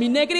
mi 0.00 0.08
negrita, 0.08 0.39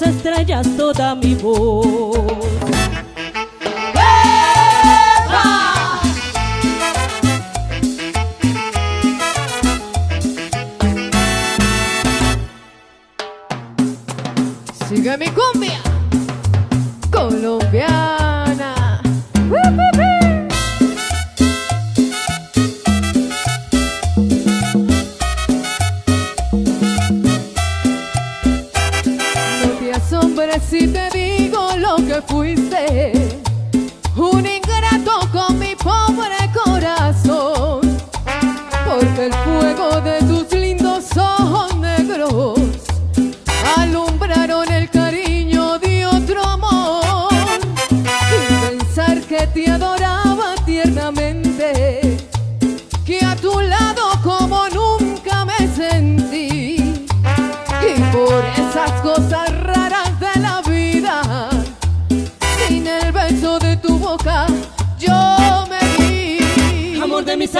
las 0.00 0.14
estrellas 0.14 0.66
toda 0.76 1.14
mi 1.14 1.34
voz. 1.34 2.77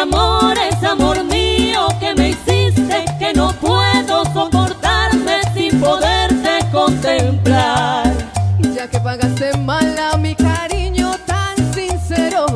Amor 0.01 0.15
amores, 0.15 0.85
amor 0.85 1.25
mío, 1.25 1.89
que 1.99 2.15
me 2.15 2.29
hiciste 2.29 3.05
que 3.19 3.33
no 3.35 3.53
puedo 3.55 4.25
soportarme 4.33 5.41
sin 5.53 5.81
poderte 5.81 6.65
contemplar. 6.71 8.07
Ya 8.77 8.89
que 8.89 9.01
pagaste 9.01 9.57
mal 9.57 9.99
a 9.99 10.17
mi 10.17 10.37
cariño 10.37 11.17
tan 11.27 11.57
sincero, 11.75 12.47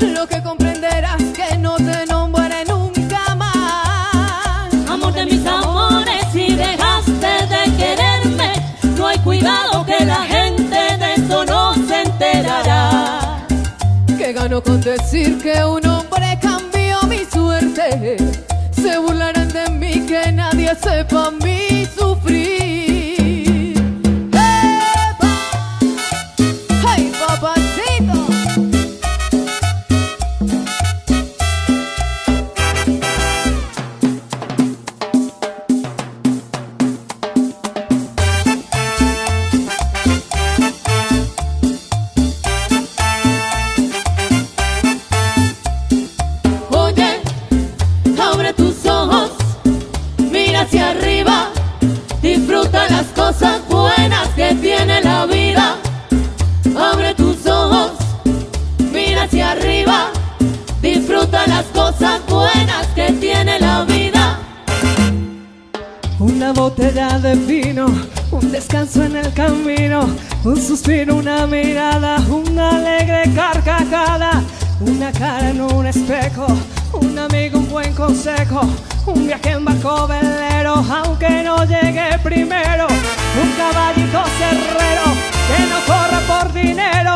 lo 0.00 0.26
que 0.26 0.42
comprenderás 0.42 1.22
que 1.38 1.56
no 1.56 1.76
te 1.76 2.04
nombraré 2.06 2.64
nunca 2.64 3.36
más. 3.36 4.74
Amor 4.90 5.12
de 5.12 5.24
mis 5.24 5.46
amores, 5.46 6.26
si 6.32 6.56
dejaste 6.56 7.46
de 7.46 7.76
quererme, 7.76 8.52
no 8.96 9.06
hay 9.06 9.18
cuidado 9.20 9.86
que 9.86 10.04
la 10.04 10.22
gente 10.24 10.96
de 10.98 11.14
eso 11.14 11.44
no 11.44 11.74
se 11.86 12.02
enterará. 12.02 13.46
Que 14.18 14.32
gano 14.32 14.60
con 14.60 14.80
decir 14.80 15.40
que 15.40 15.64
un 15.64 15.85
nadie 21.12 21.36
sepa 21.36 21.75
cosas 53.26 53.60
buenas 53.68 54.28
que 54.36 54.54
tiene 54.54 55.00
la 55.00 55.26
vida. 55.26 55.76
Abre 56.78 57.12
tus 57.14 57.44
ojos, 57.46 57.90
mira 58.92 59.24
hacia 59.24 59.50
arriba, 59.50 60.10
disfruta 60.80 61.44
las 61.48 61.64
cosas 61.66 62.20
buenas 62.28 62.86
que 62.94 63.10
tiene 63.14 63.58
la 63.58 63.82
vida. 63.82 64.38
Una 66.20 66.52
botella 66.52 67.18
de 67.18 67.34
vino, 67.34 67.86
un 68.30 68.52
descanso 68.52 69.02
en 69.02 69.16
el 69.16 69.32
camino, 69.32 70.08
un 70.44 70.56
suspiro, 70.56 71.16
una 71.16 71.48
mirada, 71.48 72.18
una 72.30 72.76
alegre 72.76 73.24
carcajada, 73.34 74.40
una 74.80 75.10
cara 75.10 75.50
en 75.50 75.62
un 75.62 75.84
espejo, 75.86 76.46
un 77.16 77.22
amigo, 77.22 77.58
un 77.58 77.68
buen 77.70 77.94
consejo, 77.94 78.60
un 79.06 79.26
viaje 79.26 79.52
en 79.52 79.64
barco 79.64 80.06
velero, 80.06 80.74
aunque 80.74 81.42
no 81.42 81.64
llegue 81.64 82.18
primero, 82.22 82.86
un 82.86 83.50
caballito 83.56 84.22
cerrero 84.38 85.06
que 85.48 85.58
no 85.66 85.78
corra 85.86 86.20
por 86.28 86.52
dinero, 86.52 87.14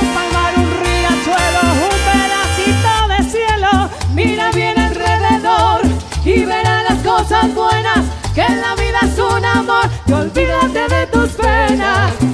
un 0.00 0.08
palmar, 0.12 0.52
un 0.54 0.70
riachuelo, 0.84 1.62
un 1.88 1.96
pedacito 2.08 2.92
de 3.08 3.30
cielo, 3.30 3.90
mira 4.14 4.50
bien 4.52 4.78
alrededor 4.78 5.80
y 6.26 6.44
verás 6.44 6.84
las 6.90 6.98
cosas 7.02 7.54
buenas, 7.54 8.04
que 8.34 8.42
la 8.42 8.74
vida 8.74 8.98
es 9.02 9.18
un 9.18 9.44
amor, 9.44 9.88
y 10.06 10.12
olvídate 10.12 10.94
de 10.94 11.06
tus 11.06 11.30
penas. 11.30 12.27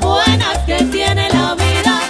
buenas 0.00 0.58
que 0.66 0.84
tiene 0.84 1.28
la 1.30 1.54
vida. 1.54 2.00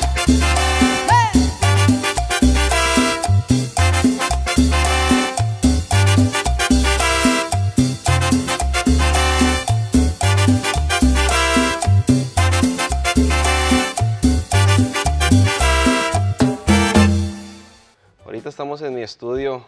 Ahorita 18.25 18.49
estamos 18.49 18.83
en 18.83 18.95
mi 18.95 19.03
estudio, 19.03 19.65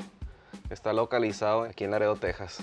está 0.70 0.92
localizado 0.92 1.62
aquí 1.62 1.84
en 1.84 1.92
Laredo, 1.92 2.16
Texas. 2.16 2.62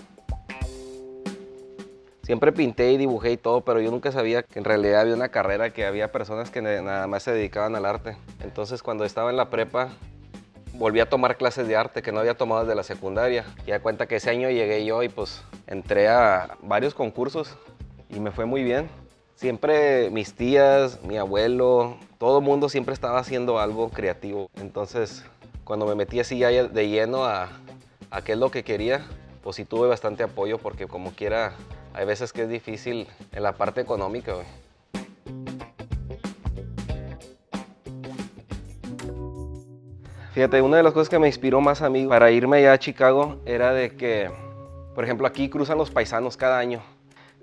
Siempre 2.23 2.51
pinté 2.51 2.91
y 2.91 2.97
dibujé 2.97 3.31
y 3.31 3.37
todo, 3.37 3.61
pero 3.61 3.81
yo 3.81 3.89
nunca 3.89 4.11
sabía 4.11 4.43
que 4.43 4.59
en 4.59 4.65
realidad 4.65 5.01
había 5.01 5.15
una 5.15 5.29
carrera, 5.29 5.73
que 5.73 5.85
había 5.85 6.11
personas 6.11 6.51
que 6.51 6.61
nada 6.61 7.07
más 7.07 7.23
se 7.23 7.31
dedicaban 7.31 7.75
al 7.75 7.85
arte. 7.85 8.15
Entonces 8.43 8.83
cuando 8.83 9.05
estaba 9.05 9.31
en 9.31 9.37
la 9.37 9.49
prepa, 9.49 9.89
volví 10.73 10.99
a 10.99 11.09
tomar 11.09 11.37
clases 11.37 11.67
de 11.67 11.75
arte 11.75 12.01
que 12.01 12.11
no 12.11 12.19
había 12.19 12.35
tomado 12.35 12.61
desde 12.61 12.75
la 12.75 12.83
secundaria. 12.83 13.45
Y 13.65 13.71
da 13.71 13.79
cuenta 13.79 14.05
que 14.05 14.17
ese 14.17 14.29
año 14.29 14.49
llegué 14.49 14.85
yo 14.85 15.01
y 15.01 15.09
pues 15.09 15.43
entré 15.65 16.07
a 16.09 16.57
varios 16.61 16.93
concursos 16.93 17.57
y 18.09 18.19
me 18.19 18.31
fue 18.31 18.45
muy 18.45 18.63
bien. 18.63 18.87
Siempre 19.33 20.11
mis 20.11 20.35
tías, 20.35 21.01
mi 21.03 21.17
abuelo, 21.17 21.97
todo 22.19 22.37
el 22.37 22.45
mundo 22.45 22.69
siempre 22.69 22.93
estaba 22.93 23.17
haciendo 23.17 23.59
algo 23.59 23.89
creativo. 23.89 24.51
Entonces 24.59 25.25
cuando 25.63 25.87
me 25.87 25.95
metí 25.95 26.19
así 26.19 26.37
ya 26.37 26.49
de 26.49 26.89
lleno 26.89 27.25
a, 27.25 27.49
a 28.11 28.21
qué 28.21 28.33
es 28.33 28.37
lo 28.37 28.51
que 28.51 28.63
quería, 28.63 29.05
pues 29.41 29.55
sí 29.55 29.65
tuve 29.65 29.87
bastante 29.87 30.21
apoyo 30.21 30.59
porque 30.59 30.85
como 30.85 31.11
quiera 31.11 31.53
hay 31.93 32.05
veces 32.05 32.31
que 32.33 32.43
es 32.43 32.49
difícil 32.49 33.07
en 33.31 33.43
la 33.43 33.53
parte 33.53 33.81
económica. 33.81 34.33
Fíjate, 40.33 40.61
una 40.61 40.77
de 40.77 40.83
las 40.83 40.93
cosas 40.93 41.09
que 41.09 41.19
me 41.19 41.27
inspiró 41.27 41.59
más 41.59 41.81
a 41.81 41.89
mí 41.89 42.07
para 42.07 42.31
irme 42.31 42.57
allá 42.57 42.73
a 42.73 42.79
Chicago 42.79 43.41
era 43.45 43.73
de 43.73 43.97
que, 43.97 44.31
por 44.95 45.03
ejemplo, 45.03 45.27
aquí 45.27 45.49
cruzan 45.49 45.77
los 45.77 45.91
paisanos 45.91 46.37
cada 46.37 46.57
año. 46.57 46.81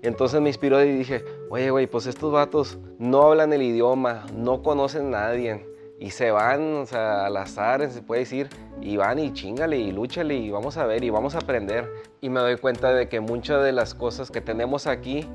Entonces 0.01 0.41
me 0.41 0.49
inspiró 0.49 0.83
y 0.83 0.93
dije, 0.93 1.23
oye, 1.49 1.69
güey, 1.69 1.85
pues 1.85 2.07
estos 2.07 2.31
vatos 2.31 2.79
no 2.97 3.23
hablan 3.23 3.53
el 3.53 3.61
idioma, 3.61 4.25
no 4.33 4.63
conocen 4.63 5.13
a 5.13 5.27
nadie 5.27 5.67
y 5.99 6.11
se 6.11 6.31
van, 6.31 6.77
o 6.77 6.85
sea, 6.85 7.25
al 7.25 7.37
azar, 7.37 7.87
se 7.91 8.01
puede 8.01 8.21
decir, 8.21 8.49
y 8.81 8.97
van 8.97 9.19
y 9.19 9.33
chingale 9.33 9.77
y 9.77 9.91
lúchale 9.91 10.35
y 10.35 10.49
vamos 10.49 10.77
a 10.77 10.85
ver 10.85 11.03
y 11.03 11.09
vamos 11.09 11.35
a 11.35 11.39
aprender. 11.39 11.91
Y 12.21 12.29
me 12.29 12.39
doy 12.39 12.57
cuenta 12.57 12.93
de 12.93 13.09
que 13.09 13.19
muchas 13.19 13.63
de 13.63 13.71
las 13.71 13.93
cosas 13.93 14.31
que 14.31 14.41
tenemos 14.41 14.87
aquí 14.87 15.27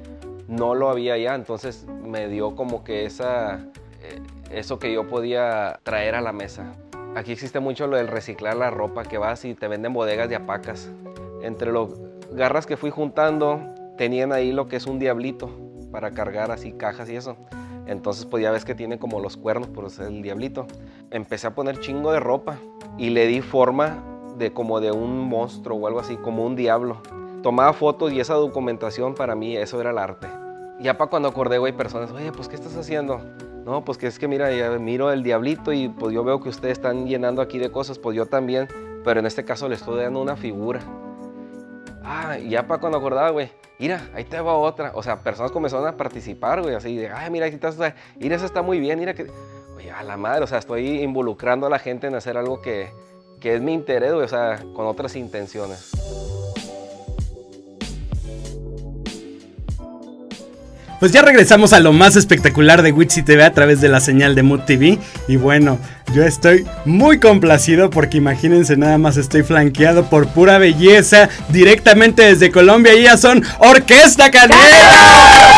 no 0.48 0.74
lo 0.74 0.90
había 0.90 1.16
ya, 1.18 1.34
entonces 1.34 1.86
me 2.02 2.28
dio 2.28 2.54
como 2.54 2.84
que 2.84 3.04
esa, 3.04 3.66
eh, 4.02 4.20
eso 4.50 4.78
que 4.78 4.92
yo 4.92 5.08
podía 5.08 5.80
traer 5.82 6.14
a 6.14 6.20
la 6.20 6.32
mesa. 6.32 6.74
Aquí 7.16 7.32
existe 7.32 7.60
mucho 7.60 7.86
lo 7.86 7.96
del 7.96 8.08
reciclar 8.08 8.56
la 8.56 8.70
ropa, 8.70 9.04
que 9.04 9.18
vas 9.18 9.44
y 9.44 9.54
te 9.54 9.68
venden 9.68 9.92
bodegas 9.92 10.28
de 10.28 10.36
apacas. 10.36 10.90
Entre 11.42 11.70
los 11.70 11.90
garras 12.32 12.66
que 12.66 12.76
fui 12.76 12.90
juntando, 12.90 13.60
tenían 13.96 14.32
ahí 14.32 14.52
lo 14.52 14.66
que 14.66 14.76
es 14.76 14.86
un 14.86 14.98
diablito 14.98 15.50
para 15.92 16.10
cargar 16.10 16.50
así 16.50 16.72
cajas 16.72 17.08
y 17.08 17.16
eso. 17.16 17.36
Entonces 17.86 18.26
pues 18.26 18.42
ya 18.42 18.50
ves 18.50 18.64
que 18.64 18.74
tiene 18.74 18.98
como 18.98 19.20
los 19.20 19.36
cuernos, 19.36 19.68
por 19.68 19.88
ser 19.90 20.08
el 20.08 20.22
diablito. 20.22 20.66
Empecé 21.10 21.46
a 21.46 21.54
poner 21.54 21.80
chingo 21.80 22.12
de 22.12 22.20
ropa 22.20 22.56
y 22.98 23.10
le 23.10 23.26
di 23.26 23.40
forma 23.40 24.02
de 24.36 24.52
como 24.52 24.80
de 24.80 24.90
un 24.92 25.28
monstruo 25.28 25.78
o 25.78 25.86
algo 25.86 26.00
así, 26.00 26.16
como 26.16 26.44
un 26.44 26.56
diablo. 26.56 27.00
Tomaba 27.42 27.72
fotos 27.72 28.12
y 28.12 28.20
esa 28.20 28.34
documentación 28.34 29.14
para 29.14 29.34
mí, 29.34 29.56
eso 29.56 29.80
era 29.80 29.90
el 29.90 29.98
arte. 29.98 30.28
Ya 30.80 30.96
para 30.96 31.10
cuando 31.10 31.28
acordé, 31.28 31.58
güey, 31.58 31.72
personas, 31.72 32.10
oye, 32.10 32.32
pues 32.32 32.48
¿qué 32.48 32.56
estás 32.56 32.76
haciendo? 32.76 33.20
No, 33.64 33.84
pues 33.84 33.96
que 33.96 34.06
es 34.06 34.18
que 34.18 34.28
mira, 34.28 34.52
ya 34.52 34.70
miro 34.78 35.10
el 35.12 35.22
diablito 35.22 35.72
y 35.72 35.88
pues 35.88 36.12
yo 36.14 36.24
veo 36.24 36.40
que 36.40 36.48
ustedes 36.48 36.78
están 36.78 37.06
llenando 37.06 37.40
aquí 37.40 37.58
de 37.58 37.70
cosas, 37.70 37.98
pues 37.98 38.16
yo 38.16 38.26
también, 38.26 38.68
pero 39.04 39.20
en 39.20 39.26
este 39.26 39.44
caso 39.44 39.68
le 39.68 39.74
estoy 39.74 40.02
dando 40.02 40.20
una 40.20 40.36
figura. 40.36 40.80
Ah, 42.04 42.36
ya 42.38 42.66
para 42.66 42.80
cuando 42.80 42.98
acordaba, 42.98 43.30
güey, 43.30 43.50
mira, 43.78 44.08
ahí 44.14 44.24
te 44.24 44.40
va 44.40 44.54
otra. 44.54 44.92
O 44.94 45.02
sea, 45.02 45.20
personas 45.20 45.50
comenzaron 45.52 45.86
a 45.86 45.96
participar, 45.96 46.60
güey, 46.62 46.74
así 46.74 46.96
de, 46.96 47.10
ay, 47.10 47.30
mira, 47.30 47.46
aquí 47.46 47.54
estás, 47.54 47.78
mira, 48.16 48.36
eso 48.36 48.44
está 48.44 48.62
muy 48.62 48.78
bien, 48.78 48.98
mira 48.98 49.14
que, 49.14 49.26
güey, 49.72 49.88
a 49.88 50.02
la 50.02 50.16
madre, 50.16 50.44
o 50.44 50.46
sea, 50.46 50.58
estoy 50.58 51.00
involucrando 51.02 51.66
a 51.66 51.70
la 51.70 51.78
gente 51.78 52.06
en 52.06 52.14
hacer 52.14 52.36
algo 52.36 52.60
que, 52.60 52.90
que 53.40 53.54
es 53.54 53.62
mi 53.62 53.72
interés, 53.72 54.12
güey, 54.12 54.24
o 54.24 54.28
sea, 54.28 54.62
con 54.74 54.86
otras 54.86 55.16
intenciones. 55.16 55.92
Pues 61.00 61.12
ya 61.12 61.22
regresamos 61.22 61.72
a 61.72 61.80
lo 61.80 61.92
más 61.92 62.16
espectacular 62.16 62.82
de 62.82 62.92
Witsi 62.92 63.22
TV 63.22 63.44
a 63.44 63.52
través 63.52 63.80
de 63.80 63.88
la 63.88 64.00
señal 64.00 64.34
de 64.34 64.42
Mood 64.42 64.60
TV. 64.60 64.98
Y 65.28 65.36
bueno, 65.36 65.78
yo 66.14 66.24
estoy 66.24 66.66
muy 66.84 67.18
complacido 67.18 67.90
porque 67.90 68.18
imagínense 68.18 68.76
nada 68.76 68.98
más 68.98 69.16
estoy 69.16 69.42
flanqueado 69.42 70.08
por 70.08 70.28
pura 70.28 70.58
belleza 70.58 71.28
directamente 71.48 72.22
desde 72.22 72.50
Colombia. 72.50 72.94
Y 72.94 73.02
ya 73.04 73.16
son 73.16 73.42
Orquesta 73.58 74.30
Canela. 74.30 75.53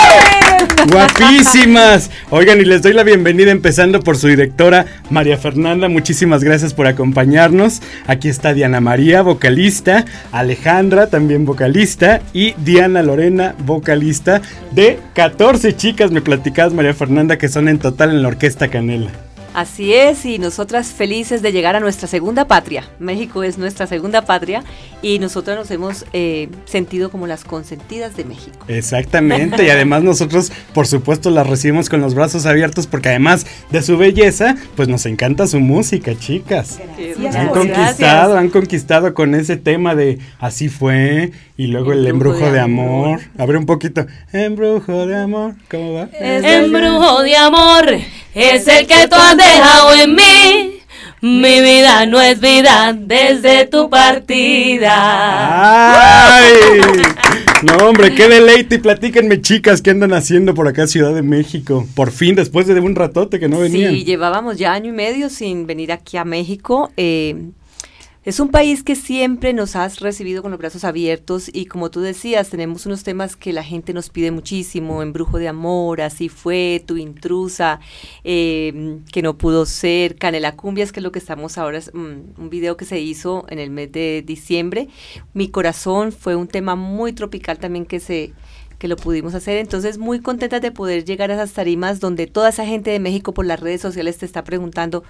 Guapísimas. 0.90 2.10
Oigan, 2.30 2.60
y 2.60 2.64
les 2.64 2.82
doy 2.82 2.92
la 2.92 3.02
bienvenida 3.02 3.50
empezando 3.50 4.00
por 4.00 4.16
su 4.16 4.28
directora 4.28 4.86
María 5.10 5.36
Fernanda. 5.36 5.88
Muchísimas 5.88 6.44
gracias 6.44 6.74
por 6.74 6.86
acompañarnos. 6.86 7.82
Aquí 8.06 8.28
está 8.28 8.54
Diana 8.54 8.80
María, 8.80 9.22
vocalista, 9.22 10.04
Alejandra, 10.32 11.08
también 11.08 11.44
vocalista, 11.44 12.20
y 12.32 12.54
Diana 12.58 13.02
Lorena, 13.02 13.54
vocalista 13.58 14.42
de 14.72 14.98
14 15.14 15.76
chicas, 15.76 16.10
me 16.10 16.20
platicabas 16.20 16.72
María 16.72 16.94
Fernanda, 16.94 17.38
que 17.38 17.48
son 17.48 17.68
en 17.68 17.78
total 17.78 18.10
en 18.10 18.22
la 18.22 18.28
Orquesta 18.28 18.68
Canela. 18.68 19.10
Así 19.56 19.94
es, 19.94 20.26
y 20.26 20.38
nosotras 20.38 20.88
felices 20.88 21.40
de 21.40 21.50
llegar 21.50 21.76
a 21.76 21.80
nuestra 21.80 22.06
segunda 22.06 22.46
patria. 22.46 22.84
México 22.98 23.42
es 23.42 23.56
nuestra 23.56 23.86
segunda 23.86 24.20
patria 24.20 24.62
y 25.00 25.18
nosotras 25.18 25.56
nos 25.56 25.70
hemos 25.70 26.04
eh, 26.12 26.50
sentido 26.66 27.10
como 27.10 27.26
las 27.26 27.42
consentidas 27.42 28.18
de 28.18 28.26
México. 28.26 28.58
Exactamente, 28.68 29.64
y 29.64 29.70
además 29.70 30.02
nosotros, 30.04 30.52
por 30.74 30.86
supuesto, 30.86 31.30
las 31.30 31.46
recibimos 31.46 31.88
con 31.88 32.02
los 32.02 32.14
brazos 32.14 32.44
abiertos 32.44 32.86
porque 32.86 33.08
además 33.08 33.46
de 33.70 33.80
su 33.80 33.96
belleza, 33.96 34.56
pues 34.74 34.88
nos 34.88 35.06
encanta 35.06 35.46
su 35.46 35.58
música, 35.58 36.14
chicas. 36.14 36.78
Han 37.34 37.48
conquistado, 37.48 38.36
han 38.36 38.50
conquistado 38.50 39.14
con 39.14 39.34
ese 39.34 39.56
tema 39.56 39.94
de 39.94 40.18
así 40.38 40.68
fue 40.68 41.32
y 41.56 41.68
luego 41.68 41.94
el, 41.94 42.06
embrujo, 42.06 42.50
de, 42.50 42.60
amor. 42.60 43.20
Abre 43.38 43.56
un 43.56 43.64
poquito. 43.64 44.06
Embrujo 44.34 45.06
de 45.06 45.16
amor, 45.16 45.54
¿cómo 45.70 45.94
va? 45.94 46.10
embrujo 46.12 47.22
de 47.22 47.36
amor 47.38 47.86
es 48.36 48.68
el 48.68 48.86
que 48.86 49.08
tú 49.08 49.16
has 49.16 49.36
dejado 49.54 49.94
en 49.94 50.14
mí. 50.14 50.72
Mi 51.22 51.60
vida 51.60 52.06
no 52.06 52.20
es 52.20 52.40
vida 52.40 52.94
desde 52.96 53.66
tu 53.66 53.88
partida. 53.88 54.92
¡Ay! 56.38 56.52
No, 57.62 57.88
hombre, 57.88 58.14
qué 58.14 58.28
deleite. 58.28 58.74
Y 58.74 58.78
platíquenme, 58.78 59.40
chicas, 59.40 59.80
¿qué 59.80 59.90
andan 59.90 60.12
haciendo 60.12 60.54
por 60.54 60.68
acá, 60.68 60.86
Ciudad 60.86 61.14
de 61.14 61.22
México? 61.22 61.86
Por 61.94 62.10
fin, 62.10 62.34
después 62.34 62.66
de 62.66 62.78
un 62.78 62.94
ratote 62.94 63.40
que 63.40 63.48
no 63.48 63.60
venían. 63.60 63.92
Sí, 63.92 64.04
llevábamos 64.04 64.58
ya 64.58 64.74
año 64.74 64.90
y 64.90 64.92
medio 64.92 65.30
sin 65.30 65.66
venir 65.66 65.90
aquí 65.90 66.18
a 66.18 66.24
México. 66.24 66.92
Eh, 66.98 67.34
es 68.26 68.40
un 68.40 68.48
país 68.48 68.82
que 68.82 68.96
siempre 68.96 69.52
nos 69.52 69.76
has 69.76 70.00
recibido 70.00 70.42
con 70.42 70.50
los 70.50 70.58
brazos 70.58 70.82
abiertos 70.82 71.48
y 71.52 71.66
como 71.66 71.92
tú 71.92 72.00
decías, 72.00 72.50
tenemos 72.50 72.84
unos 72.84 73.04
temas 73.04 73.36
que 73.36 73.52
la 73.52 73.62
gente 73.62 73.92
nos 73.92 74.10
pide 74.10 74.32
muchísimo, 74.32 75.00
Embrujo 75.00 75.38
de 75.38 75.46
Amor, 75.46 76.00
Así 76.00 76.28
fue, 76.28 76.82
Tu 76.84 76.96
intrusa, 76.96 77.78
em, 78.24 79.04
que 79.04 79.22
no 79.22 79.38
pudo 79.38 79.64
ser, 79.64 80.16
Canela 80.16 80.56
Cumbias, 80.56 80.90
que 80.90 80.98
es 80.98 81.04
lo 81.04 81.12
que 81.12 81.20
estamos 81.20 81.56
ahora, 81.56 81.78
es 81.78 81.92
un, 81.94 82.34
un 82.36 82.50
video 82.50 82.76
que 82.76 82.84
se 82.84 82.98
hizo 82.98 83.46
en 83.48 83.60
el 83.60 83.70
mes 83.70 83.92
de 83.92 84.24
diciembre. 84.26 84.88
Mi 85.32 85.48
corazón 85.48 86.10
fue 86.10 86.34
un 86.34 86.48
tema 86.48 86.74
muy 86.74 87.12
tropical 87.12 87.60
también 87.60 87.86
que 87.86 88.00
se 88.00 88.32
que 88.78 88.88
lo 88.88 88.96
pudimos 88.96 89.34
hacer. 89.34 89.56
Entonces, 89.58 89.98
muy 89.98 90.20
contentas 90.20 90.60
de 90.60 90.70
poder 90.70 91.04
llegar 91.04 91.30
a 91.30 91.34
esas 91.34 91.52
tarimas 91.52 92.00
donde 92.00 92.26
toda 92.26 92.50
esa 92.50 92.66
gente 92.66 92.90
de 92.90 93.00
México 93.00 93.32
por 93.32 93.46
las 93.46 93.60
redes 93.60 93.80
sociales 93.80 94.18
te 94.18 94.26
está 94.26 94.44
preguntando, 94.44 95.04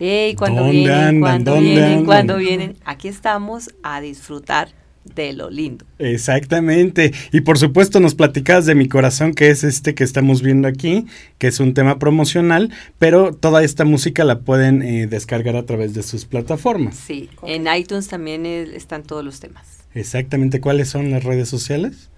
Hey, 0.00 0.36
cuando 0.36 0.70
vienen, 0.70 1.20
cuando 1.20 1.60
vienen, 1.60 2.04
cuando 2.04 2.36
vienen. 2.36 2.76
Aquí 2.84 3.08
estamos 3.08 3.70
a 3.82 4.00
disfrutar 4.00 4.68
de 5.14 5.32
lo 5.32 5.50
lindo. 5.50 5.84
Exactamente. 5.98 7.12
Y 7.32 7.40
por 7.40 7.58
supuesto 7.58 7.98
nos 7.98 8.14
platicas 8.14 8.64
de 8.64 8.76
mi 8.76 8.88
corazón, 8.88 9.34
que 9.34 9.50
es 9.50 9.64
este 9.64 9.96
que 9.96 10.04
estamos 10.04 10.40
viendo 10.40 10.68
aquí, 10.68 11.06
que 11.38 11.48
es 11.48 11.58
un 11.58 11.74
tema 11.74 11.98
promocional, 11.98 12.72
pero 13.00 13.34
toda 13.34 13.64
esta 13.64 13.84
música 13.84 14.22
la 14.22 14.40
pueden 14.40 14.82
eh, 14.82 15.08
descargar 15.08 15.56
a 15.56 15.66
través 15.66 15.94
de 15.94 16.04
sus 16.04 16.26
plataformas. 16.26 16.94
Sí, 16.96 17.28
en 17.42 17.66
iTunes 17.74 18.06
también 18.06 18.46
están 18.46 19.02
todos 19.02 19.24
los 19.24 19.40
temas. 19.40 19.78
Exactamente. 19.94 20.60
¿Cuáles 20.60 20.88
son 20.88 21.10
las 21.10 21.24
redes 21.24 21.48
sociales? 21.48 22.10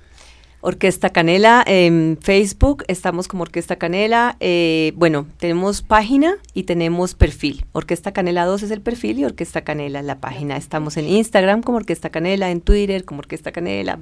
Orquesta 0.62 1.08
Canela 1.08 1.64
en 1.66 2.18
Facebook, 2.20 2.84
estamos 2.86 3.28
como 3.28 3.42
Orquesta 3.42 3.76
Canela. 3.76 4.36
Eh, 4.40 4.92
bueno, 4.94 5.26
tenemos 5.38 5.80
página 5.80 6.34
y 6.52 6.64
tenemos 6.64 7.14
perfil. 7.14 7.64
Orquesta 7.72 8.12
Canela 8.12 8.44
2 8.44 8.64
es 8.64 8.70
el 8.70 8.82
perfil 8.82 9.20
y 9.20 9.24
Orquesta 9.24 9.62
Canela 9.62 10.00
es 10.00 10.04
la 10.04 10.18
página. 10.18 10.58
Estamos 10.58 10.98
en 10.98 11.08
Instagram 11.08 11.62
como 11.62 11.78
Orquesta 11.78 12.10
Canela, 12.10 12.50
en 12.50 12.60
Twitter 12.60 13.06
como 13.06 13.20
Orquesta 13.20 13.52
Canela, 13.52 13.98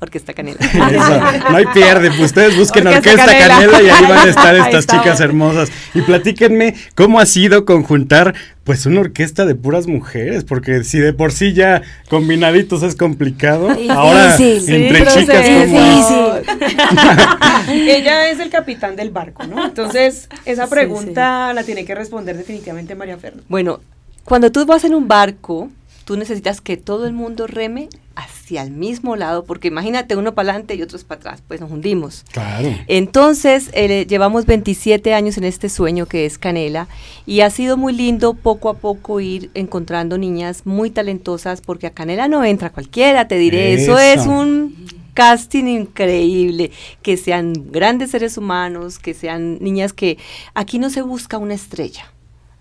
Orquesta 0.00 0.34
Canela. 0.34 0.58
no 1.50 1.56
hay 1.56 1.66
pierde, 1.66 2.08
pues 2.08 2.22
ustedes 2.22 2.56
busquen 2.58 2.88
Orquesta, 2.88 3.26
Canela. 3.26 3.80
y 3.80 3.88
ahí 3.88 4.02
van 4.02 4.26
a 4.26 4.30
estar 4.30 4.56
estas 4.66 4.88
chicas 4.88 5.20
hermosas. 5.20 5.70
Y 5.94 6.00
platíquenme 6.02 6.74
cómo 6.96 7.20
ha 7.20 7.26
sido 7.26 7.64
conjuntar 7.64 8.34
pues 8.64 8.86
una 8.86 9.00
orquesta 9.00 9.44
de 9.44 9.54
puras 9.54 9.86
mujeres, 9.86 10.44
porque 10.44 10.84
si 10.84 10.98
de 10.98 11.12
por 11.12 11.32
sí 11.32 11.52
ya 11.52 11.82
combinaditos 12.08 12.82
es 12.82 12.96
complicado, 12.96 13.68
ahora 13.90 14.36
entre 14.36 15.06
chicas 15.06 15.46
como... 15.46 16.34
Ella 17.72 18.30
es 18.30 18.40
el 18.40 18.50
capitán 18.50 18.96
del 18.96 19.10
barco, 19.10 19.46
¿no? 19.46 19.66
Entonces, 19.66 20.28
esa 20.46 20.66
pregunta 20.68 21.52
la 21.52 21.62
tiene 21.62 21.84
que 21.84 21.94
responder 21.94 22.36
definitivamente 22.36 22.94
María 22.94 23.18
Fernanda. 23.18 23.44
Bueno, 23.48 23.80
cuando 24.24 24.50
tú 24.50 24.64
vas 24.64 24.84
en 24.84 24.94
un 24.94 25.08
barco, 25.08 25.70
tú 26.04 26.16
necesitas 26.16 26.60
que 26.60 26.76
todo 26.76 27.06
el 27.06 27.12
mundo 27.12 27.46
reme 27.46 27.88
hacia 28.16 28.62
el 28.62 28.70
mismo 28.70 29.16
lado, 29.16 29.44
porque 29.44 29.68
imagínate 29.68 30.16
uno 30.16 30.34
para 30.34 30.50
adelante 30.50 30.74
y 30.74 30.82
otros 30.82 31.02
para 31.04 31.18
atrás, 31.20 31.42
pues 31.46 31.60
nos 31.60 31.70
hundimos. 31.70 32.24
Claro. 32.30 32.68
Entonces, 32.86 33.70
eh, 33.72 34.06
llevamos 34.08 34.46
27 34.46 35.14
años 35.14 35.36
en 35.36 35.44
este 35.44 35.68
sueño 35.68 36.06
que 36.06 36.26
es 36.26 36.38
Canela 36.38 36.86
y 37.26 37.40
ha 37.40 37.50
sido 37.50 37.76
muy 37.76 37.92
lindo 37.92 38.34
poco 38.34 38.68
a 38.68 38.74
poco 38.74 39.20
ir 39.20 39.50
encontrando 39.54 40.18
niñas 40.18 40.62
muy 40.64 40.90
talentosas, 40.90 41.60
porque 41.60 41.86
a 41.86 41.90
Canela 41.90 42.28
no 42.28 42.44
entra 42.44 42.70
cualquiera, 42.70 43.26
te 43.26 43.36
diré, 43.36 43.74
eso, 43.74 43.98
Eso. 43.98 44.20
es 44.22 44.26
un 44.26 45.04
casting 45.14 45.64
increíble, 45.66 46.70
que 47.02 47.16
sean 47.16 47.52
grandes 47.70 48.10
seres 48.10 48.36
humanos, 48.36 48.98
que 48.98 49.14
sean 49.14 49.58
niñas 49.60 49.92
que 49.92 50.18
aquí 50.54 50.78
no 50.78 50.90
se 50.90 51.02
busca 51.02 51.38
una 51.38 51.54
estrella. 51.54 52.13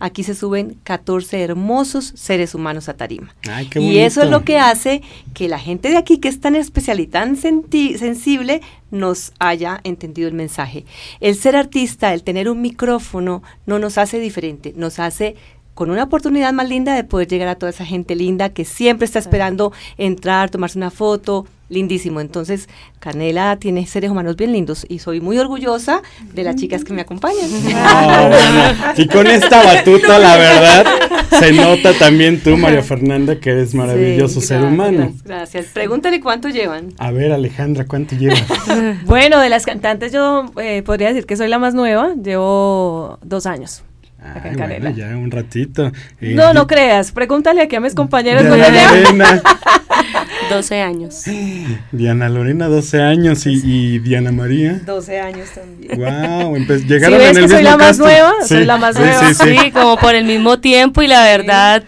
Aquí 0.05 0.23
se 0.23 0.35
suben 0.35 0.75
14 0.83 1.41
hermosos 1.41 2.11
seres 2.15 2.53
humanos 2.55 2.89
a 2.89 2.93
tarima. 2.95 3.33
Ay, 3.49 3.67
qué 3.67 3.79
y 3.79 3.99
eso 3.99 4.21
es 4.21 4.29
lo 4.29 4.43
que 4.43 4.57
hace 4.59 5.01
que 5.33 5.47
la 5.47 5.59
gente 5.59 5.89
de 5.89 5.95
aquí, 5.95 6.17
que 6.17 6.27
es 6.27 6.41
tan 6.41 6.55
especial 6.55 6.99
y 6.99 7.07
tan 7.07 7.37
senti- 7.37 7.97
sensible, 7.97 8.59
nos 8.91 9.31
haya 9.39 9.79
entendido 9.85 10.27
el 10.27 10.33
mensaje. 10.33 10.83
El 11.21 11.35
ser 11.35 11.55
artista, 11.55 12.13
el 12.13 12.23
tener 12.23 12.49
un 12.49 12.61
micrófono, 12.61 13.43
no 13.65 13.79
nos 13.79 13.97
hace 13.97 14.19
diferente, 14.19 14.73
nos 14.75 14.99
hace 14.99 15.35
con 15.73 15.89
una 15.89 16.03
oportunidad 16.03 16.51
más 16.51 16.67
linda 16.67 16.93
de 16.95 17.05
poder 17.05 17.29
llegar 17.29 17.47
a 17.47 17.55
toda 17.55 17.69
esa 17.69 17.85
gente 17.85 18.13
linda 18.15 18.49
que 18.49 18.65
siempre 18.65 19.05
está 19.05 19.19
esperando 19.19 19.71
entrar, 19.97 20.49
tomarse 20.49 20.77
una 20.77 20.91
foto, 20.91 21.47
lindísimo. 21.69 22.19
Entonces, 22.21 22.69
Canela 22.99 23.57
tiene 23.57 23.85
seres 23.87 24.11
humanos 24.11 24.35
bien 24.35 24.51
lindos 24.53 24.85
y 24.89 24.99
soy 24.99 25.21
muy 25.21 25.37
orgullosa 25.39 26.01
de 26.33 26.43
las 26.43 26.55
chicas 26.55 26.83
que 26.83 26.93
me 26.93 27.01
acompañan. 27.01 27.49
Ah, 27.73 28.27
bueno. 28.29 28.93
Y 28.97 29.07
con 29.07 29.27
esta 29.27 29.63
batuta, 29.63 30.19
la 30.19 30.37
verdad, 30.37 30.85
se 31.39 31.51
nota 31.53 31.93
también 31.97 32.41
tú, 32.41 32.57
María 32.57 32.83
Fernanda, 32.83 33.39
que 33.39 33.49
eres 33.51 33.73
maravilloso 33.73 34.39
Sí, 34.41 34.47
ser 34.47 34.61
humano. 34.63 35.13
Gracias. 35.23 35.67
Pregúntale 35.73 36.19
cuánto 36.19 36.49
llevan. 36.49 36.89
A 36.99 37.11
ver, 37.11 37.31
Alejandra, 37.31 37.85
¿cuánto 37.85 38.15
llevas? 38.15 38.43
Bueno, 39.05 39.39
de 39.39 39.49
las 39.49 39.65
cantantes 39.65 40.11
yo 40.11 40.45
eh, 40.61 40.81
podría 40.83 41.07
decir 41.09 41.25
que 41.25 41.35
soy 41.37 41.47
la 41.47 41.59
más 41.59 41.73
nueva. 41.73 42.13
Llevo 42.21 43.17
dos 43.23 43.45
años. 43.45 43.83
acá 44.19 44.49
en 44.49 44.53
Ay, 44.53 44.55
Canela. 44.57 44.89
bueno, 44.91 44.97
ya 44.97 45.17
un 45.17 45.31
ratito. 45.31 45.91
Eh, 46.21 46.33
No, 46.35 46.53
no 46.53 46.67
creas. 46.67 47.11
Pregúntale 47.11 47.61
aquí 47.61 47.75
a 47.75 47.79
mis 47.79 47.95
compañeros. 47.95 48.43
Cuánto 48.43 48.69
llevan. 48.69 49.41
Lorena, 50.53 50.61
12 50.61 50.81
años. 50.81 51.23
Diana 51.91 52.29
Lorena, 52.29 52.67
12 52.67 53.01
años, 53.01 53.45
y, 53.45 53.61
y 53.63 53.99
Diana 53.99 54.31
María. 54.31 54.81
12 54.85 55.19
años 55.19 55.49
también. 55.53 55.97
Wow, 55.97 56.55
llegaron 56.87 57.17
ves 57.19 57.37
en 57.37 57.37
el 57.37 57.43
que 57.43 57.49
soy 57.49 57.57
mismo 57.57 57.61
la 57.61 57.77
más 57.77 57.87
casting. 57.87 58.03
nueva? 58.03 58.33
Soy 58.47 58.65
la 58.65 58.77
más 58.77 58.97
nueva. 58.97 59.19
Sí, 59.29 59.33
sí, 59.33 59.57
Sí, 59.57 59.71
como 59.71 59.97
por 59.97 60.15
el 60.15 60.25
mismo 60.25 60.59
tiempo 60.59 61.01
y 61.01 61.07
la 61.07 61.23
verdad, 61.23 61.83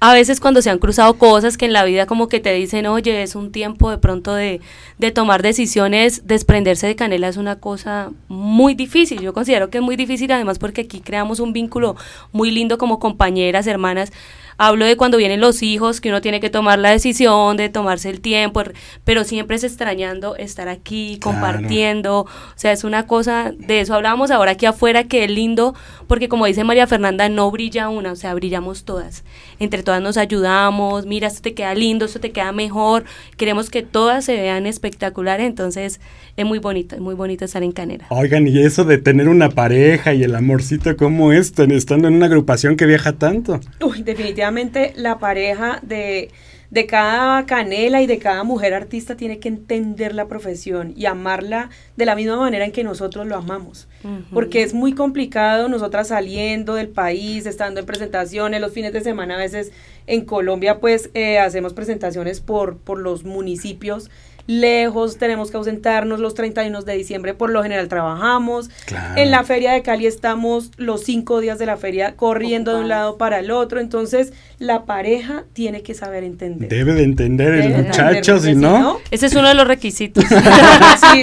a 0.00 0.14
veces 0.14 0.38
cuando 0.40 0.62
se 0.62 0.70
han 0.70 0.78
cruzado 0.78 1.14
cosas 1.14 1.56
que 1.56 1.64
en 1.66 1.72
la 1.72 1.84
vida 1.84 2.06
como 2.06 2.28
que 2.28 2.38
te 2.38 2.52
dicen, 2.52 2.86
oye, 2.86 3.22
es 3.22 3.34
un 3.34 3.50
tiempo 3.50 3.90
de 3.90 3.98
pronto 3.98 4.34
de, 4.34 4.60
de 4.98 5.10
tomar 5.10 5.42
decisiones, 5.42 6.26
desprenderse 6.26 6.86
de 6.86 6.94
Canela 6.94 7.28
es 7.28 7.36
una 7.36 7.56
cosa 7.56 8.10
muy 8.28 8.74
difícil. 8.74 9.20
Yo 9.20 9.32
considero 9.32 9.70
que 9.70 9.78
es 9.78 9.84
muy 9.84 9.96
difícil 9.96 10.30
además 10.30 10.58
porque 10.60 10.82
aquí 10.82 11.00
creamos 11.00 11.40
un 11.40 11.52
vínculo 11.52 11.96
muy 12.32 12.50
lindo 12.52 12.78
como 12.78 13.00
compañeras, 13.00 13.66
hermanas. 13.66 14.12
Hablo 14.58 14.84
de 14.86 14.96
cuando 14.96 15.16
vienen 15.18 15.40
los 15.40 15.62
hijos, 15.62 16.00
que 16.00 16.08
uno 16.08 16.20
tiene 16.20 16.40
que 16.40 16.50
tomar 16.50 16.78
la 16.80 16.90
decisión 16.90 17.56
de 17.56 17.68
tomarse 17.68 18.10
el 18.10 18.20
tiempo, 18.20 18.60
er- 18.60 18.72
pero 19.04 19.22
siempre 19.22 19.54
es 19.56 19.62
extrañando 19.64 20.34
estar 20.36 20.68
aquí, 20.68 21.18
Claro. 21.20 21.38
compartiendo. 21.38 22.20
O 22.22 22.26
sea, 22.56 22.72
es 22.72 22.82
una 22.82 23.06
cosa, 23.06 23.52
de 23.56 23.80
eso 23.80 23.94
hablábamos 23.94 24.32
ahora 24.32 24.50
aquí 24.52 24.66
afuera, 24.66 25.04
que 25.04 25.22
es 25.24 25.30
lindo, 25.30 25.74
porque 26.08 26.28
como 26.28 26.44
dice 26.46 26.64
María 26.64 26.88
Fernanda, 26.88 27.28
no 27.28 27.48
brilla 27.52 27.88
una, 27.88 28.10
o 28.12 28.16
sea, 28.16 28.34
brillamos 28.34 28.84
todas. 28.84 29.22
Entre 29.60 29.82
todas 29.84 30.02
nos 30.02 30.16
ayudamos, 30.16 31.06
mira, 31.06 31.28
esto 31.28 31.40
te 31.42 31.54
queda 31.54 31.74
lindo, 31.74 32.06
esto 32.06 32.18
te 32.18 32.32
queda 32.32 32.50
mejor. 32.50 33.04
Queremos 33.36 33.70
que 33.70 33.82
todas 33.82 34.24
se 34.24 34.34
vean 34.34 34.66
espectaculares, 34.66 35.46
entonces 35.46 36.00
es 36.36 36.44
muy 36.44 36.58
bonito, 36.58 36.96
es 36.96 37.00
muy 37.00 37.14
bonito 37.14 37.44
estar 37.44 37.62
en 37.62 37.70
Canela. 37.70 38.06
Oigan, 38.10 38.48
y 38.48 38.58
eso 38.60 38.84
de 38.84 38.98
tener 38.98 39.28
una 39.28 39.50
pareja 39.50 40.14
y 40.14 40.24
el 40.24 40.34
amorcito, 40.34 40.96
¿cómo 40.96 41.32
es? 41.32 41.52
Estando 41.58 42.08
en 42.08 42.14
una 42.14 42.26
agrupación 42.26 42.76
que 42.76 42.86
viaja 42.86 43.12
tanto. 43.12 43.60
Uy, 43.80 44.02
definitivamente 44.02 44.47
la 44.96 45.18
pareja 45.18 45.80
de, 45.82 46.30
de 46.70 46.86
cada 46.86 47.46
canela 47.46 48.02
y 48.02 48.06
de 48.06 48.18
cada 48.18 48.44
mujer 48.44 48.74
artista 48.74 49.16
tiene 49.16 49.38
que 49.38 49.48
entender 49.48 50.14
la 50.14 50.28
profesión 50.28 50.92
y 50.96 51.06
amarla 51.06 51.70
de 51.96 52.04
la 52.04 52.14
misma 52.14 52.36
manera 52.36 52.64
en 52.64 52.72
que 52.72 52.84
nosotros 52.84 53.26
lo 53.26 53.36
amamos. 53.36 53.88
Porque 54.32 54.62
es 54.62 54.74
muy 54.74 54.92
complicado 54.92 55.68
nosotras 55.68 56.08
saliendo 56.08 56.74
del 56.74 56.88
país, 56.88 57.46
estando 57.46 57.80
en 57.80 57.86
presentaciones, 57.86 58.60
los 58.60 58.72
fines 58.72 58.92
de 58.92 59.00
semana 59.00 59.34
a 59.34 59.38
veces 59.38 59.72
en 60.06 60.24
Colombia 60.24 60.78
pues 60.78 61.10
eh, 61.14 61.38
hacemos 61.38 61.72
presentaciones 61.72 62.40
por, 62.40 62.76
por 62.78 62.98
los 62.98 63.24
municipios 63.24 64.10
lejos, 64.48 65.18
tenemos 65.18 65.50
que 65.52 65.58
ausentarnos 65.58 66.18
los 66.20 66.34
31 66.34 66.82
de 66.82 66.94
diciembre, 66.96 67.34
por 67.34 67.50
lo 67.50 67.62
general 67.62 67.86
trabajamos. 67.88 68.70
Claro. 68.86 69.20
En 69.20 69.30
la 69.30 69.44
feria 69.44 69.72
de 69.72 69.82
Cali 69.82 70.06
estamos 70.06 70.70
los 70.78 71.04
cinco 71.04 71.40
días 71.40 71.58
de 71.58 71.66
la 71.66 71.76
feria 71.76 72.14
corriendo 72.16 72.74
de 72.74 72.80
un 72.80 72.88
lado 72.88 73.18
para 73.18 73.38
el 73.40 73.50
otro, 73.50 73.78
entonces 73.78 74.32
la 74.58 74.86
pareja 74.86 75.44
tiene 75.52 75.82
que 75.82 75.92
saber 75.94 76.24
entender. 76.24 76.68
Debe 76.68 76.94
de 76.94 77.02
entender 77.04 77.52
el 77.54 77.62
Debe 77.62 77.74
de 77.74 77.82
muchacho, 77.84 78.40
si 78.40 78.54
no. 78.54 78.98
Ese 79.10 79.26
es 79.26 79.34
uno 79.34 79.48
de 79.48 79.54
los 79.54 79.68
requisitos. 79.68 80.24
Sí, 80.24 80.34
sí, 80.34 81.22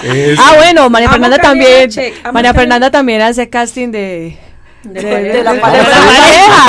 sí. 0.00 0.08
es- 0.08 0.38
Ah, 0.40 0.54
bueno, 0.56 0.88
María 0.88 1.10
Fernanda 1.10 1.38
también. 1.38 1.90
María. 2.32 2.54
Fernanda 2.54 2.90
también 2.90 3.20
hace 3.20 3.50
casting 3.50 3.90
de, 3.90 4.38
De, 4.92 5.02
de- 5.02 5.22
de 5.22 5.32
de 5.32 5.42
la 5.42 5.60
pareja. 5.60 5.90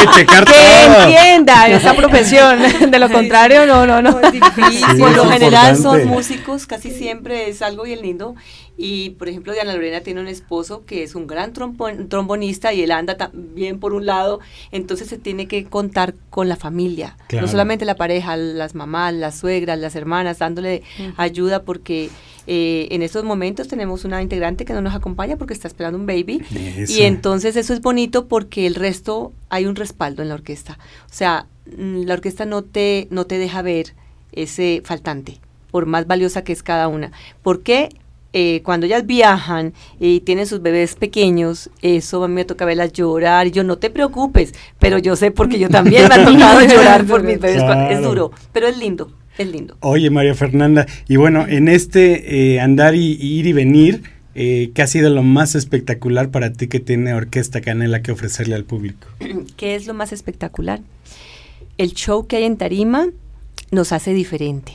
que 0.01 0.07
checar 0.19 0.45
que 0.45 0.53
todo. 0.53 1.01
entienda 1.03 1.67
esa 1.67 1.93
profesión. 1.93 2.59
De 2.91 2.99
lo 2.99 3.09
contrario, 3.11 3.65
no, 3.65 3.85
no, 3.85 4.01
no. 4.01 4.19
Es 4.19 4.31
difícil. 4.31 4.85
Sí, 4.91 4.99
Por 4.99 5.11
lo 5.15 5.29
general 5.29 5.75
importante. 5.75 6.03
son 6.03 6.07
músicos, 6.07 6.65
casi 6.67 6.91
siempre 6.91 7.49
es 7.49 7.61
algo 7.61 7.83
bien 7.83 8.01
lindo. 8.01 8.35
Y 8.79 9.11
por 9.11 9.27
ejemplo, 9.27 9.53
Diana 9.53 9.73
Lorena 9.73 10.01
tiene 10.01 10.21
un 10.21 10.27
esposo 10.27 10.85
que 10.85 11.01
es 11.01 11.15
un 11.15 11.25
gran 11.25 11.51
trombon- 11.51 12.07
trombonista 12.09 12.73
y 12.73 12.81
él 12.83 12.91
anda 12.91 13.17
también 13.17 13.79
por 13.79 13.93
un 13.93 14.05
lado. 14.05 14.39
Entonces 14.71 15.07
se 15.07 15.17
tiene 15.17 15.47
que 15.47 15.65
contar 15.65 16.13
con 16.29 16.47
la 16.47 16.55
familia. 16.57 17.17
Claro. 17.27 17.45
No 17.47 17.51
solamente 17.51 17.85
la 17.85 17.95
pareja, 17.95 18.37
las 18.37 18.75
mamás, 18.75 19.15
las 19.15 19.37
suegras, 19.39 19.79
las 19.79 19.95
hermanas, 19.95 20.37
dándole 20.39 20.83
ayuda 21.17 21.63
porque 21.63 22.09
eh, 22.45 22.87
en 22.91 23.01
estos 23.01 23.23
momentos 23.23 23.67
tenemos 23.67 24.05
una 24.05 24.21
integrante 24.21 24.63
que 24.63 24.73
no 24.73 24.81
nos 24.81 24.93
acompaña 24.95 25.37
porque 25.37 25.53
está 25.55 25.67
esperando 25.67 25.97
un 25.97 26.05
baby. 26.05 26.43
Eso. 26.77 26.93
Y 26.93 27.01
entonces 27.01 27.55
eso 27.55 27.73
es 27.73 27.81
bonito 27.81 28.27
porque 28.27 28.67
el 28.67 28.75
resto 28.75 29.33
hay 29.49 29.65
un 29.65 29.75
respaldo 29.75 30.21
en 30.21 30.29
la 30.29 30.35
orquesta. 30.35 30.77
O 31.09 31.13
sea, 31.13 31.47
mm, 31.77 32.03
la 32.03 32.13
orquesta 32.13 32.45
no 32.45 32.61
te, 32.61 33.07
no 33.09 33.25
te 33.25 33.39
deja 33.39 33.63
ver 33.63 33.95
ese 34.33 34.81
faltante, 34.85 35.39
por 35.71 35.87
más 35.87 36.05
valiosa 36.05 36.43
que 36.43 36.53
es 36.53 36.61
cada 36.61 36.87
una. 36.87 37.11
¿Por 37.41 37.63
qué? 37.63 37.89
Eh, 38.33 38.61
cuando 38.63 38.85
ellas 38.85 39.05
viajan 39.05 39.73
y 39.99 40.19
tienen 40.19 40.45
sus 40.45 40.61
bebés 40.61 40.95
pequeños, 40.95 41.69
eso 41.81 42.23
a 42.23 42.27
mí 42.27 42.33
me 42.33 42.45
toca 42.45 42.65
verlas 42.65 42.93
llorar. 42.93 43.47
Y 43.47 43.51
yo, 43.51 43.63
no 43.63 43.77
te 43.77 43.89
preocupes, 43.89 44.53
pero 44.79 44.97
yo 44.97 45.15
sé 45.15 45.31
porque 45.31 45.59
yo 45.59 45.69
también 45.69 46.07
me 46.07 46.15
ha 46.15 46.25
tocado 46.31 46.61
llorar 46.61 47.05
por 47.05 47.23
mis 47.23 47.39
bebés. 47.39 47.63
Claro. 47.63 47.95
Es 47.95 48.03
duro, 48.03 48.31
pero 48.51 48.67
es 48.67 48.77
lindo, 48.77 49.11
es 49.37 49.47
lindo. 49.47 49.77
Oye, 49.79 50.09
María 50.09 50.35
Fernanda, 50.35 50.85
y 51.07 51.15
bueno, 51.15 51.45
en 51.47 51.67
este 51.67 52.55
eh, 52.55 52.59
andar 52.59 52.95
y, 52.95 53.13
y 53.13 53.39
ir 53.39 53.47
y 53.47 53.53
venir, 53.53 54.03
eh, 54.39 54.69
¿qué 54.75 54.83
ha 54.83 54.87
sido 54.87 55.09
lo 55.09 55.23
más 55.23 55.55
espectacular 55.55 56.29
para 56.29 56.53
ti 56.53 56.67
que 56.67 56.79
tiene 56.79 57.15
Orquesta 57.15 57.59
Canela 57.59 58.03
que 58.03 58.11
ofrecerle 58.11 58.53
al 58.53 58.65
público? 58.65 59.07
¿Qué 59.57 59.73
es 59.73 59.87
lo 59.87 59.95
más 59.95 60.13
espectacular? 60.13 60.79
El 61.79 61.93
show 61.93 62.27
que 62.27 62.35
hay 62.37 62.43
en 62.43 62.55
Tarima 62.55 63.07
nos 63.71 63.91
hace 63.91 64.13
diferente. 64.13 64.73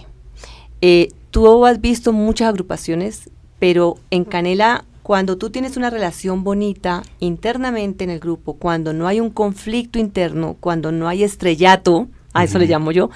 Eh, 0.80 1.10
tú 1.30 1.64
has 1.64 1.80
visto 1.80 2.12
muchas 2.12 2.48
agrupaciones, 2.48 3.30
pero 3.62 3.96
en 4.10 4.24
Canela, 4.24 4.84
cuando 5.04 5.38
tú 5.38 5.50
tienes 5.50 5.76
una 5.76 5.88
relación 5.88 6.42
bonita 6.42 7.04
internamente 7.20 8.02
en 8.02 8.10
el 8.10 8.18
grupo, 8.18 8.54
cuando 8.54 8.92
no 8.92 9.06
hay 9.06 9.20
un 9.20 9.30
conflicto 9.30 10.00
interno, 10.00 10.56
cuando 10.58 10.90
no 10.90 11.06
hay 11.06 11.22
estrellato, 11.22 12.08
a 12.32 12.42
eso 12.42 12.58
le 12.58 12.66
llamo 12.66 12.90
yo, 12.90 13.10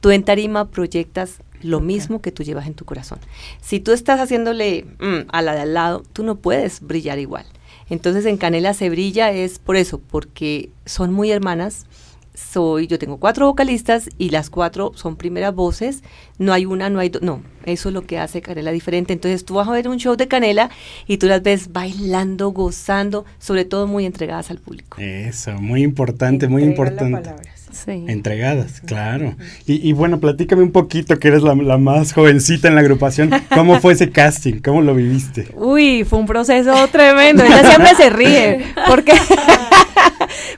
tú 0.00 0.10
en 0.10 0.22
Tarima 0.22 0.70
proyectas 0.70 1.42
lo 1.60 1.80
mismo 1.80 2.22
que 2.22 2.32
tú 2.32 2.42
llevas 2.42 2.66
en 2.66 2.72
tu 2.72 2.86
corazón. 2.86 3.18
Si 3.60 3.78
tú 3.78 3.92
estás 3.92 4.20
haciéndole 4.20 4.86
mm, 5.00 5.28
a 5.30 5.42
la 5.42 5.52
de 5.52 5.60
al 5.60 5.74
lado, 5.74 6.02
tú 6.14 6.22
no 6.22 6.36
puedes 6.36 6.80
brillar 6.80 7.18
igual. 7.18 7.44
Entonces 7.90 8.24
en 8.24 8.38
Canela 8.38 8.72
se 8.72 8.88
brilla 8.88 9.30
es 9.32 9.58
por 9.58 9.76
eso, 9.76 9.98
porque 9.98 10.70
son 10.86 11.12
muy 11.12 11.30
hermanas. 11.30 11.84
Soy, 12.34 12.86
yo 12.86 12.98
tengo 12.98 13.18
cuatro 13.18 13.46
vocalistas 13.46 14.08
y 14.16 14.30
las 14.30 14.50
cuatro 14.50 14.92
son 14.94 15.16
primeras 15.16 15.54
voces. 15.54 16.02
No 16.38 16.52
hay 16.52 16.64
una, 16.64 16.88
no 16.88 16.98
hay 17.00 17.08
dos. 17.10 17.22
No, 17.22 17.42
eso 17.64 17.88
es 17.90 17.94
lo 17.94 18.02
que 18.02 18.18
hace 18.18 18.40
Canela 18.40 18.70
diferente. 18.72 19.12
Entonces 19.12 19.44
tú 19.44 19.54
vas 19.54 19.68
a 19.68 19.72
ver 19.72 19.88
un 19.88 19.98
show 19.98 20.16
de 20.16 20.28
Canela 20.28 20.70
y 21.06 21.18
tú 21.18 21.26
las 21.26 21.42
ves 21.42 21.72
bailando, 21.72 22.50
gozando, 22.50 23.24
sobre 23.38 23.64
todo 23.64 23.86
muy 23.86 24.06
entregadas 24.06 24.50
al 24.50 24.58
público. 24.58 24.96
Eso, 25.00 25.52
muy 25.60 25.82
importante, 25.82 26.48
muy 26.48 26.62
Entrega 26.62 26.90
importante. 26.90 27.22
palabra, 27.28 27.52
sí. 27.54 27.60
Sí. 27.72 28.04
Entregadas, 28.08 28.80
claro. 28.80 29.36
Y, 29.64 29.88
y 29.88 29.92
bueno, 29.92 30.18
platícame 30.18 30.62
un 30.62 30.72
poquito, 30.72 31.20
que 31.20 31.28
eres 31.28 31.42
la, 31.42 31.54
la 31.54 31.78
más 31.78 32.12
jovencita 32.12 32.66
en 32.66 32.74
la 32.74 32.80
agrupación. 32.80 33.30
¿Cómo 33.54 33.80
fue 33.80 33.92
ese 33.92 34.10
casting? 34.10 34.54
¿Cómo 34.60 34.82
lo 34.82 34.92
viviste? 34.92 35.46
Uy, 35.54 36.02
fue 36.02 36.18
un 36.18 36.26
proceso 36.26 36.74
tremendo. 36.88 37.44
Ella 37.44 37.62
siempre 37.64 37.94
se 37.94 38.10
ríe. 38.10 38.64
Porque, 38.88 39.12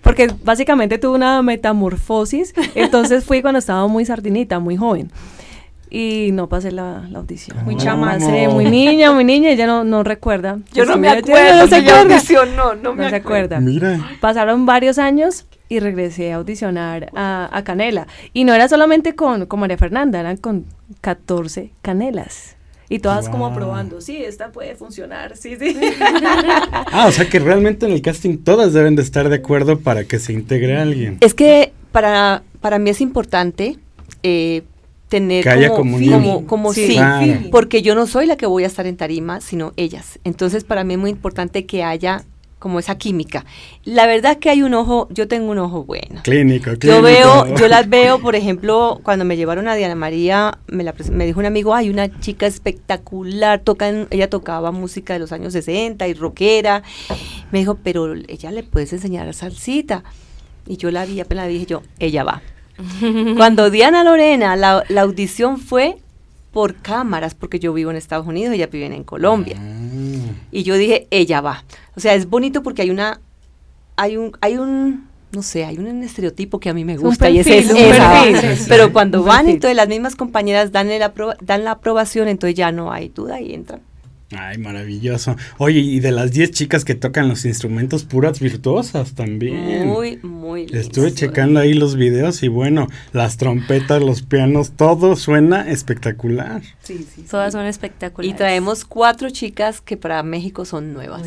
porque 0.03 0.31
básicamente 0.45 0.99
tuve 0.99 1.17
una 1.17 1.43
metamorfosis. 1.43 2.55
Entonces 2.75 3.25
fui 3.25 3.43
cuando 3.43 3.59
estaba 3.59 3.87
muy 3.87 4.05
sardinita, 4.05 4.59
muy 4.59 4.77
joven. 4.77 5.11
Y 5.95 6.31
no 6.33 6.49
pasé 6.49 6.73
la, 6.73 7.07
la 7.11 7.19
audición. 7.19 7.63
Muy 7.65 7.75
No 7.75 7.81
chama. 7.83 8.17
muy 8.51 8.65
niña, 8.65 9.13
muy 9.13 9.25
niña, 9.25 9.51
ella 9.51 9.67
no, 9.67 9.85
no 9.85 10.03
recuerda. 10.03 10.59
Yo 10.73 10.87
no 10.87 10.97
me 10.97 11.09
acuerdo, 11.11 11.59
no 11.59 11.67
se 11.67 11.77
acuerda. 11.77 12.01
audicionó, 12.15 12.75
no 12.77 12.95
me 12.95 13.05
No 13.05 13.11
se 13.11 13.17
acuerdo. 13.17 13.57
acuerda. 13.57 13.61
Mira. 13.61 14.01
Pasaron 14.21 14.65
varios 14.65 14.97
años 14.99 15.45
y 15.69 15.81
regresé 15.81 16.33
a 16.33 16.37
audicionar 16.37 17.11
a, 17.15 17.49
a 17.53 17.63
Canela. 17.65 18.07
Y 18.33 18.45
no 18.45 18.55
era 18.55 18.69
solamente 18.69 19.15
con, 19.15 19.45
con 19.45 19.61
María 19.61 19.77
Fernanda, 19.77 20.19
eran 20.21 20.39
con 20.39 20.65
14 21.03 21.73
canelas. 21.83 22.57
Y 22.93 22.99
todas 22.99 23.29
como 23.31 23.55
probando, 23.55 24.01
sí, 24.03 24.19
esta 24.23 24.53
puede 24.53 24.75
funcionar, 24.75 25.37
sí, 25.37 25.57
sí. 25.59 25.75
Ah, 26.93 27.07
o 27.09 27.13
sea 27.13 27.29
que 27.29 27.39
realmente 27.39 27.87
en 27.87 27.93
el 27.93 28.03
casting 28.03 28.37
todas 28.37 28.73
deben 28.75 28.97
de 28.97 29.03
estar 29.03 29.29
de 29.31 29.37
acuerdo 29.37 29.79
para 29.81 30.05
que 30.05 30.19
se 30.19 30.33
integre 30.35 30.77
alguien. 30.77 31.17
Es 31.21 31.33
que 31.33 31.73
para, 31.91 32.43
para 32.61 32.79
mí 32.79 32.91
es 32.91 33.01
importante 33.01 33.79
eh, 34.23 34.63
tener 35.09 35.43
Que 35.43 35.51
haya 35.51 35.71
como, 35.71 35.99
como, 35.99 36.47
como 36.47 36.73
Sí. 36.75 36.87
sí, 36.89 36.95
Claro. 36.97 37.41
porque 37.51 37.81
yo 37.83 37.95
no 37.95 38.07
soy 38.07 38.27
la 38.27 38.37
que 38.37 38.47
voy 38.47 38.65
a 38.65 38.67
estar 38.67 38.87
en 38.87 38.97
tarima, 38.97 39.41
sino 39.41 39.73
ellas. 39.77 40.19
Entonces 40.25 40.65
para 40.65 40.85
mí 40.85 40.95
es 40.95 41.01
muy 41.01 41.11
importante 41.11 41.65
que 41.65 41.83
haya 41.85 42.25
como 42.63 42.79
esa 42.79 42.97
química. 42.97 43.45
La 43.85 44.07
verdad 44.07 44.39
que 44.39 44.49
hay 44.49 44.63
un 44.63 44.73
ojo, 44.75 45.09
yo 45.11 45.27
tengo 45.27 45.51
un 45.51 45.59
ojo 45.59 45.83
bueno. 45.83 46.21
Clínico, 46.23 46.71
clínico. 46.79 46.87
Yo 46.87 47.03
veo, 47.03 47.57
yo 47.57 47.67
las 47.67 47.89
veo, 47.91 48.21
por 48.21 48.37
ejemplo, 48.37 49.01
cuando 49.03 49.25
me 49.25 49.37
llevaron 49.37 49.67
a 49.67 49.75
Diana 49.75 49.97
María, 49.97 50.59
me, 50.69 50.85
la 50.85 50.95
me 51.11 51.27
dijo 51.27 51.41
un 51.41 51.47
amigo, 51.47 51.75
hay 51.75 51.91
una 51.91 52.21
chica 52.21 52.47
espectacular, 52.47 53.59
tocan, 53.59 54.07
ella 54.11 54.31
tocaba 54.31 54.71
música 54.71 55.13
de 55.13 55.19
los 55.19 55.33
años 55.33 55.55
60 55.55 56.07
y 56.07 56.15
rockera. 56.15 56.85
Me 57.51 57.59
dijo, 57.59 57.79
pero 57.83 58.15
ella 58.15 58.53
le 58.53 58.63
puedes 58.63 58.93
enseñar 58.93 59.35
salsita. 59.35 60.05
Y 60.69 60.77
yo 60.77 60.93
la 60.93 61.05
vi, 61.05 61.19
apenas 61.19 61.47
la 61.47 61.49
dije 61.49 61.67
yo, 61.67 61.83
ella 61.99 62.23
va. 62.23 62.43
Cuando 63.37 63.71
Diana 63.71 64.05
Lorena, 64.05 64.55
la, 64.55 64.85
la 64.89 65.01
audición 65.01 65.59
fue 65.59 65.97
por 66.53 66.75
cámaras, 66.77 67.35
porque 67.35 67.59
yo 67.59 67.73
vivo 67.73 67.91
en 67.91 67.97
Estados 67.97 68.27
Unidos, 68.27 68.55
ella 68.55 68.67
vive 68.67 68.87
en 68.87 69.05
Colombia. 69.05 69.57
Y 70.51 70.63
yo 70.65 70.77
dije, 70.77 71.07
ella 71.11 71.41
va. 71.41 71.65
O 71.97 72.01
sea, 72.01 72.15
es 72.15 72.29
bonito 72.29 72.63
porque 72.63 72.83
hay 72.83 72.91
una, 72.91 73.21
hay 73.97 74.17
un, 74.19 74.33
hay 74.41 74.59
un, 74.59 75.09
no 75.33 75.43
sé, 75.43 75.65
hay 75.65 75.79
un 75.79 76.03
estereotipo 76.03 76.61
que 76.61 76.69
a 76.69 76.75
mí 76.75 76.85
me 76.85 76.97
gusta 76.99 77.31
y 77.31 77.39
ese 77.39 77.59
es 77.59 77.71
esa. 77.71 78.25
Pero 78.69 78.93
cuando 78.93 79.23
van, 79.23 79.39
perfil. 79.39 79.55
entonces 79.55 79.77
las 79.77 79.89
mismas 79.89 80.15
compañeras 80.15 80.73
dan, 80.73 80.91
el 80.91 81.03
apro- 81.03 81.37
dan 81.41 81.65
la 81.65 81.73
aprobación, 81.73 82.29
entonces 82.29 82.55
ya 82.55 82.71
no 82.71 82.93
hay 82.93 83.09
duda 83.09 83.41
y 83.41 83.55
entran. 83.55 83.81
Ay, 84.37 84.59
maravilloso. 84.59 85.37
Oye, 85.59 85.81
y 85.81 86.01
de 86.01 86.13
las 86.13 86.33
10 86.33 86.51
chicas 86.51 86.85
que 86.85 86.95
tocan 86.95 87.29
los 87.29 87.45
instrumentos 87.45 88.05
puras 88.05 88.41
virtuosas 88.41 89.15
también. 89.15 89.87
Muy, 89.89 90.19
muy 90.23 90.67
lindas. 90.67 90.87
Estuve 90.87 91.13
checando 91.13 91.61
ahí 91.61 91.75
los 91.75 91.97
videos 91.97 92.43
y 92.43 92.49
bueno, 92.49 92.89
las 93.13 93.37
trompetas, 93.37 94.03
los 94.03 94.23
pianos, 94.23 94.73
todo 94.73 95.17
suena 95.17 95.71
espectacular. 95.71 96.63
Sí, 96.83 97.07
sí. 97.15 97.27
Todas 97.31 97.53
son 97.53 97.67
espectaculares. 97.67 98.35
Y 98.35 98.37
traemos 98.37 98.85
cuatro 98.85 99.31
chicas 99.31 99.81
que 99.81 99.97
para 99.97 100.23
México 100.23 100.65
son 100.65 100.93
nuevas. 100.93 101.23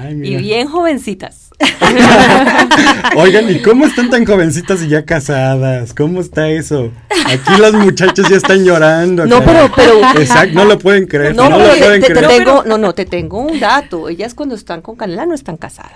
Ay, 0.00 0.20
Y 0.22 0.36
bien 0.36 0.68
jovencitas. 0.68 1.50
Oigan, 3.16 3.48
¿y 3.50 3.60
cómo 3.60 3.86
están 3.86 4.10
tan 4.10 4.24
jovencitas 4.24 4.82
y 4.82 4.88
ya 4.88 5.04
casadas? 5.04 5.94
¿Cómo 5.94 6.20
está 6.20 6.48
eso? 6.48 6.90
Aquí 7.26 7.56
los 7.60 7.72
muchachos 7.74 8.28
ya 8.28 8.36
están 8.36 8.64
llorando. 8.64 9.26
No, 9.26 9.44
cara. 9.44 9.70
pero- 9.76 10.00
pero- 10.02 10.20
Exacto, 10.20 10.54
no 10.54 10.64
lo 10.64 10.78
pueden 10.78 11.06
creer. 11.06 11.34
No, 11.36 11.48
No, 11.48 11.58
lo 11.58 11.64
pueden 11.68 12.00
te- 12.00 12.08
te 12.08 12.12
creer. 12.14 12.28
tengo, 12.28 12.64
no, 12.64 12.78
no, 12.78 12.94
te 12.94 13.04
tengo 13.04 13.38
un 13.38 13.60
dato. 13.60 14.08
Ellas 14.08 14.34
cuando 14.34 14.54
están 14.56 14.80
con 14.80 14.96
Canela 14.96 15.24
no 15.26 15.34
están 15.34 15.56
casadas. 15.56 15.92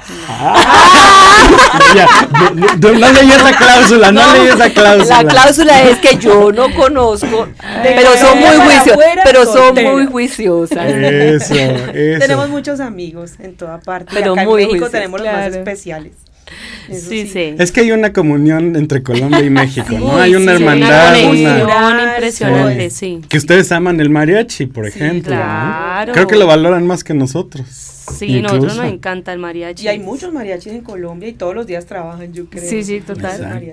Ya, 1.94 2.07
no, 2.33 2.51
no, 2.77 2.92
no, 2.99 3.12
leí 3.12 3.31
esa 3.31 3.53
cláusula, 3.57 4.12
no, 4.12 4.20
leí 4.35 4.46
esa 4.49 4.70
cláusula. 4.70 5.22
La 5.22 5.29
cláusula 5.29 5.83
es 5.85 5.99
que 5.99 6.16
yo 6.18 6.53
no 6.53 6.72
conozco, 6.75 7.49
pero 7.83 8.11
son 8.18 8.38
muy 8.38 8.57
juiciosas, 8.57 8.99
pero 9.25 9.44
son 9.46 9.75
muy 9.75 10.07
juiciosas. 10.07 10.87
Eso, 10.87 11.55
eso. 11.55 12.18
Tenemos 12.18 12.49
muchos 12.51 12.81
amigos 12.81 13.33
en 13.40 13.55
toda 13.57 13.76
parte. 13.81 14.12
Pero 14.15 14.33
acá 14.33 14.45
muy 14.45 14.62
en 14.62 14.69
México 14.69 14.91
tenemos 14.91 15.21
los 15.21 15.33
más 15.33 15.55
especiales. 15.55 16.26
Sí, 16.91 17.27
sí. 17.27 17.55
Es 17.59 17.73
que 17.73 17.81
hay 17.81 17.91
una 17.93 18.13
comunión 18.13 18.77
entre 18.77 19.03
Colombia 19.03 19.41
y 19.43 19.51
México, 19.51 19.87
¿no? 19.99 20.17
Hay 20.17 20.35
una 20.35 20.57
sí, 20.57 20.63
hermandad, 20.63 21.15
Una 21.31 22.13
impresionante, 22.15 22.91
sí. 22.91 23.21
Que 23.29 23.39
ustedes 23.39 23.73
aman 23.73 24.01
el 24.01 24.11
mariachi, 24.11 24.67
por 24.67 24.87
ejemplo. 24.87 25.35
¿no? 25.35 25.41
claro. 25.41 26.13
Creo 26.13 26.27
que 26.27 26.37
lo 26.37 26.47
valoran 26.47 26.87
más 26.87 27.03
que 27.05 27.15
nosotros. 27.15 27.67
Sí, 28.17 28.41
nosotros 28.41 28.65
Incluso. 28.75 28.83
nos 28.85 28.93
encanta 28.93 29.33
el 29.33 29.41
mariachi. 29.41 29.85
Y 29.85 29.89
hay 29.89 29.99
muchos 29.99 30.33
mariachis 30.33 30.73
en 30.73 30.83
Colombia 30.83 31.29
y 31.29 31.33
todos 31.33 31.57
los 31.57 31.67
días 31.67 31.87
trabajan, 31.87 32.33
yo 32.33 32.47
creo. 32.47 32.63
Sí, 32.63 32.85
sí, 32.85 33.01
total. 33.01 33.73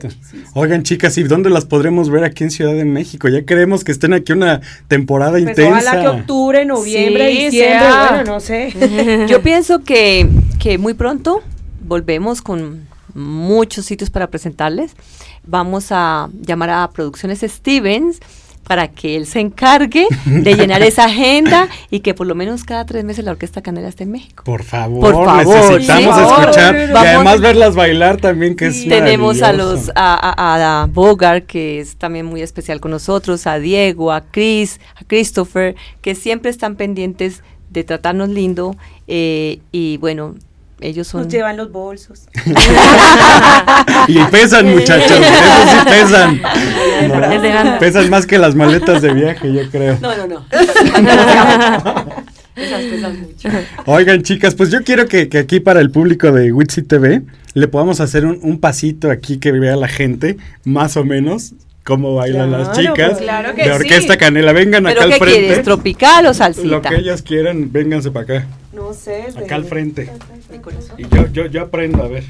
Oigan, 0.56 0.82
chicas, 0.82 1.16
¿y 1.20 1.24
dónde 1.24 1.52
las 1.52 1.66
podremos 1.66 2.10
ver 2.10 2.24
aquí 2.24 2.44
en 2.44 2.50
Ciudad 2.50 2.74
de 2.74 2.84
México? 2.84 3.30
Ya 3.30 3.44
queremos 3.46 3.84
que 3.84 3.92
estén 3.92 4.12
aquí 4.14 4.32
una 4.34 4.60
temporada 4.88 5.34
Pues 5.34 5.44
intensa. 5.44 5.70
ojalá 5.78 6.02
que 6.02 6.08
octubre, 6.08 6.66
noviembre, 6.66 7.32
Sí, 7.32 7.44
diciembre, 7.46 7.80
sea. 7.80 8.08
bueno, 8.10 8.34
no 8.34 8.40
sé. 8.40 8.74
Yo 9.30 9.44
pienso 9.44 9.84
que, 9.84 10.28
que 10.60 10.80
muy 10.80 10.96
pronto 10.96 11.44
volvemos 11.84 12.42
con 12.42 12.88
muchos 13.14 13.86
sitios 13.86 14.10
para 14.10 14.28
presentarles. 14.28 14.96
Vamos 15.46 15.88
a 15.92 16.30
llamar 16.42 16.70
a 16.70 16.90
Producciones 16.90 17.42
Stevens 17.42 18.20
para 18.64 18.88
que 18.88 19.18
él 19.18 19.26
se 19.26 19.40
encargue 19.40 20.08
de 20.26 20.54
llenar 20.56 20.82
esa 20.84 21.06
agenda 21.06 21.68
y 21.90 22.00
que 22.00 22.14
por 22.14 22.28
lo 22.28 22.34
menos 22.34 22.64
cada 22.64 22.86
tres 22.86 23.04
meses 23.04 23.26
la 23.26 23.32
Orquesta 23.32 23.62
Canela 23.62 23.90
esté 23.90 24.04
en 24.04 24.12
México. 24.12 24.44
Por 24.46 24.64
favor, 24.64 25.14
Por 25.14 25.26
favor, 25.26 25.56
necesitamos 25.56 26.16
sí. 26.16 26.22
escuchar 26.22 26.76
y 26.76 26.96
además 26.96 27.42
verlas 27.42 27.76
bailar 27.76 28.18
también, 28.18 28.56
que 28.56 28.68
es 28.68 28.88
Tenemos 28.88 29.42
a 29.42 29.52
los 29.54 29.90
a, 29.96 30.14
a, 30.16 30.84
a 30.84 30.86
Bogart, 30.88 31.46
que 31.46 31.80
es 31.80 31.98
también 31.98 32.26
muy 32.26 32.42
especial 32.42 32.80
con 32.80 32.92
nosotros, 32.92 33.48
a 33.48 33.60
Diego, 33.60 34.12
a 34.12 34.22
Chris, 34.22 34.80
a 34.96 35.04
Christopher, 35.04 35.76
que 36.02 36.16
siempre 36.16 36.50
están 36.50 36.76
pendientes 36.76 37.44
de 37.70 37.84
tratarnos 37.84 38.30
lindo 38.30 38.78
eh, 39.08 39.60
y 39.72 39.98
bueno, 39.98 40.36
ellos 40.80 41.08
son 41.08 41.24
Nos 41.24 41.32
llevan 41.32 41.58
los 41.58 41.72
bolsos. 41.72 42.28
Y 44.08 44.20
pesan, 44.26 44.70
muchachos, 44.70 45.12
esos 45.12 45.70
sí 45.70 45.78
pesan. 45.90 46.42
No, 47.08 47.80
pesan 47.80 48.10
más 48.10 48.26
que 48.26 48.38
las 48.38 48.54
maletas 48.54 49.02
de 49.02 49.14
viaje, 49.14 49.54
yo 49.54 49.70
creo. 49.70 49.98
No, 50.02 50.16
no, 50.16 50.28
no. 50.28 50.46
Esas 52.56 52.82
pesan 52.82 53.22
mucho. 53.22 53.50
Oigan, 53.86 54.22
chicas, 54.24 54.56
pues 54.56 54.70
yo 54.72 54.84
quiero 54.84 55.08
que, 55.08 55.30
que 55.30 55.38
aquí 55.38 55.60
para 55.60 55.80
el 55.80 55.90
público 55.90 56.32
de 56.32 56.52
Witsi 56.52 56.82
TV 56.84 57.22
le 57.54 57.68
podamos 57.68 58.00
hacer 58.02 58.26
un, 58.26 58.40
un 58.42 58.60
pasito 58.60 59.10
aquí 59.10 59.38
que 59.38 59.52
vea 59.52 59.76
la 59.76 59.88
gente, 59.88 60.38
más 60.66 60.98
o 60.98 61.06
menos, 61.06 61.54
cómo 61.84 62.16
bailan 62.16 62.52
las 62.52 62.72
chicas 62.78 63.12
pues 63.12 63.18
claro 63.22 63.54
que 63.56 63.64
de 63.64 63.72
Orquesta 63.74 64.14
sí. 64.14 64.20
Canela. 64.20 64.54
Vengan 64.54 64.84
¿Pero 64.84 65.00
acá 65.02 65.08
qué 65.08 65.14
al 65.14 65.20
frente. 65.20 65.40
quieres? 65.40 65.64
¿Tropical 65.64 66.26
o 66.26 66.28
Lo 66.30 66.34
salsita? 66.34 66.82
que 66.90 66.96
ellas 66.96 67.22
quieran, 67.22 67.72
vénganse 67.72 68.12
para 68.12 68.24
acá, 68.40 68.48
No 68.72 68.94
sé. 68.94 69.28
acá 69.36 69.56
al 69.56 69.66
frente. 69.66 70.10
Mi 70.52 70.60
corazón. 70.60 70.96
Y 70.98 71.04
yo, 71.14 71.28
yo, 71.32 71.46
yo 71.48 71.62
aprendo, 71.64 72.04
a 72.04 72.08
ver. 72.08 72.24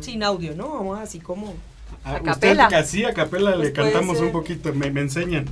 Sin 0.00 0.22
audio, 0.22 0.54
¿no? 0.54 0.68
Vamos 0.74 0.98
así 1.00 1.18
como. 1.18 1.54
A, 2.04 2.16
A 2.16 2.20
capela. 2.20 2.64
Usted, 2.64 2.76
así 2.76 3.04
a 3.04 3.14
capela 3.14 3.52
le 3.52 3.70
Pues 3.70 3.72
cantamos 3.72 4.18
ser. 4.18 4.26
un 4.26 4.32
poquito, 4.32 4.74
me, 4.74 4.90
me 4.90 5.00
enseñan. 5.00 5.46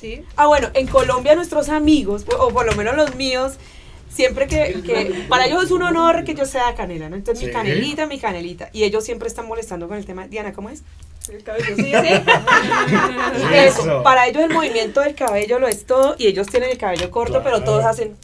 ¿Sí? 0.00 0.22
Ah, 0.36 0.46
bueno, 0.46 0.68
en 0.74 0.86
Colombia 0.88 1.34
nuestros 1.36 1.68
amigos, 1.68 2.24
o 2.38 2.48
por 2.50 2.66
lo 2.66 2.74
menos 2.74 2.96
los 2.96 3.14
míos, 3.14 3.54
siempre 4.08 4.46
que, 4.46 4.80
que 4.84 5.24
para 5.28 5.46
ellos 5.46 5.64
es 5.64 5.70
un 5.70 5.82
honor 5.82 6.24
que 6.24 6.34
yo 6.34 6.44
sea 6.44 6.74
canela, 6.74 7.08
¿no? 7.08 7.16
Entonces 7.16 7.46
mi 7.46 7.52
canelita, 7.52 8.06
mi 8.06 8.18
canelita. 8.18 8.70
Y 8.72 8.84
ellos 8.84 9.04
siempre 9.04 9.28
están 9.28 9.46
molestando 9.46 9.88
con 9.88 9.96
el 9.96 10.04
tema. 10.06 10.26
Diana, 10.28 10.52
¿cómo 10.52 10.70
es? 10.70 10.82
El 11.30 11.42
cabello, 11.42 11.76
sí, 11.76 11.82
sí. 11.84 11.92
Eso, 13.54 13.82
Eso. 13.82 14.02
para 14.02 14.26
ellos 14.26 14.42
el 14.44 14.50
movimiento 14.52 15.00
del 15.00 15.14
cabello 15.14 15.58
lo 15.58 15.68
es 15.68 15.84
todo 15.84 16.14
y 16.18 16.26
ellos 16.26 16.46
tienen 16.46 16.70
el 16.70 16.78
cabello 16.78 17.10
corto, 17.10 17.42
pero 17.42 17.62
todos 17.62 17.84
hacen 17.84 18.16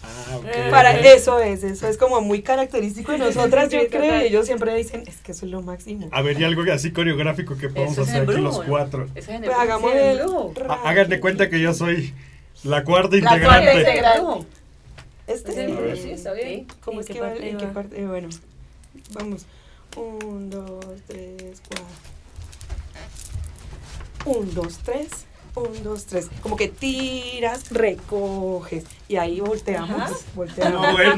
Ah, 0.00 0.36
ok. 0.36 0.70
para 0.70 0.92
eso 1.00 1.40
es, 1.40 1.64
eso 1.64 1.88
es 1.88 1.96
como 1.98 2.20
muy 2.20 2.40
característico 2.42 3.12
de 3.12 3.18
nosotras, 3.18 3.68
yo 3.70 3.80
creo, 3.88 4.22
y 4.22 4.26
ellos 4.26 4.46
siempre 4.46 4.74
dicen, 4.74 5.02
es 5.06 5.16
que 5.18 5.32
eso 5.32 5.44
es 5.44 5.50
lo 5.52 5.60
máximo. 5.60 6.08
A 6.12 6.22
ver, 6.22 6.40
y 6.40 6.44
algo 6.44 6.62
así 6.72 6.92
coreográfico 6.92 7.56
que 7.58 7.68
podemos 7.68 7.98
hacer 7.98 8.22
aquí 8.22 8.40
los 8.40 8.62
cuatro. 8.62 9.06
Es 9.14 9.26
Pues 9.26 9.40
hagamos 9.58 9.92
el... 9.92 10.20
embrujo. 10.20 10.54
Há- 10.68 10.88
Hagan 10.88 11.08
de 11.08 11.20
cuenta 11.20 11.50
que 11.50 11.60
yo 11.60 11.74
soy 11.74 12.14
la 12.62 12.84
cuarta 12.84 13.16
La 13.16 13.16
integrante. 13.18 13.44
cuarta 13.46 13.78
integrante. 13.78 14.46
Este 15.28 15.52
sí, 15.52 16.02
sí, 16.02 16.10
está 16.10 16.32
bien. 16.32 16.66
¿Cómo 16.84 17.00
¿En 17.00 17.06
es 17.06 17.12
que 17.12 17.20
va? 17.20 17.34
¿En 17.34 17.58
qué 17.58 17.66
parte? 17.66 18.00
Eh, 18.00 18.06
bueno, 18.06 18.28
vamos. 19.12 19.44
Un, 19.96 20.48
dos, 20.50 20.84
tres, 21.06 21.60
cuatro. 21.68 21.86
Un, 24.24 24.54
dos, 24.54 24.78
tres. 24.78 25.08
Un, 25.54 25.82
dos, 25.82 26.06
tres. 26.06 26.28
Como 26.42 26.56
que 26.56 26.68
tiras, 26.68 27.70
recoges. 27.70 28.84
Y 29.08 29.16
ahí 29.16 29.40
volteamos. 29.40 30.24
Volteamos. 30.34 30.86
No, 30.86 30.92
bueno. 30.92 31.14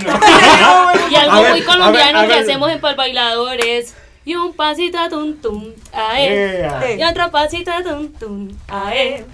Y 1.11 1.15
algo 1.15 1.33
A 1.33 1.41
ver, 1.43 1.51
muy 1.53 1.61
a 1.61 1.67
colombiano 1.67 1.93
ver, 1.93 2.17
a 2.17 2.23
que 2.23 2.35
ver. 2.35 2.43
hacemos 2.43 2.71
en 2.71 2.81
Pal 2.81 2.97
Bailador 2.97 3.65
es 3.65 3.95
y 4.25 4.35
un 4.35 4.53
pasito 4.55 4.99
a 4.99 5.09
tum 5.09 5.35
tum 5.41 5.67
a 5.93 6.21
él. 6.21 6.33
Ea. 6.33 6.97
Y 6.99 7.03
otro 7.05 7.31
pasito 7.31 7.71
a 7.73 7.83
tum 7.83 8.09
tum 8.13 8.49
a 8.69 8.95
él. 8.95 9.25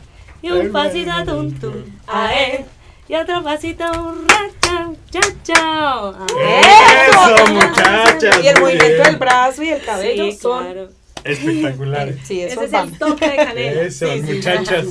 Y 0.42 0.50
un 0.50 0.70
pasito 0.70 1.12
a 1.12 1.24
tum 1.24 1.52
tum 1.58 1.74
a 2.06 2.34
él. 2.34 2.64
Y 3.08 3.14
otro 3.14 3.42
pasito 3.42 3.84
un 4.02 4.28
ra, 4.28 4.36
chao, 4.60 4.96
chao, 5.10 5.22
chao. 5.44 6.14
a 6.14 6.26
él. 6.40 6.64
¡Eso! 7.08 7.34
Eso, 7.36 7.52
muchachas. 7.52 8.44
Y 8.44 8.48
el 8.48 8.54
muy 8.54 8.62
movimiento 8.72 8.86
bien. 8.86 9.02
del 9.04 9.16
brazo 9.16 9.62
y 9.62 9.68
el 9.68 9.82
cabello 9.84 10.24
Sí, 10.24 10.32
son. 10.40 10.64
claro. 10.64 10.88
Espectaculares. 11.24 12.16
Sí, 12.24 12.42
eso 12.42 12.62
Ese 12.62 12.76
es 12.76 12.82
el 12.84 12.98
toque 12.98 13.28
de 13.28 13.36
canela. 13.44 13.80
Eso, 13.82 14.06
Sí, 14.06 14.22
sí, 14.26 14.32
muchachas. 14.34 14.86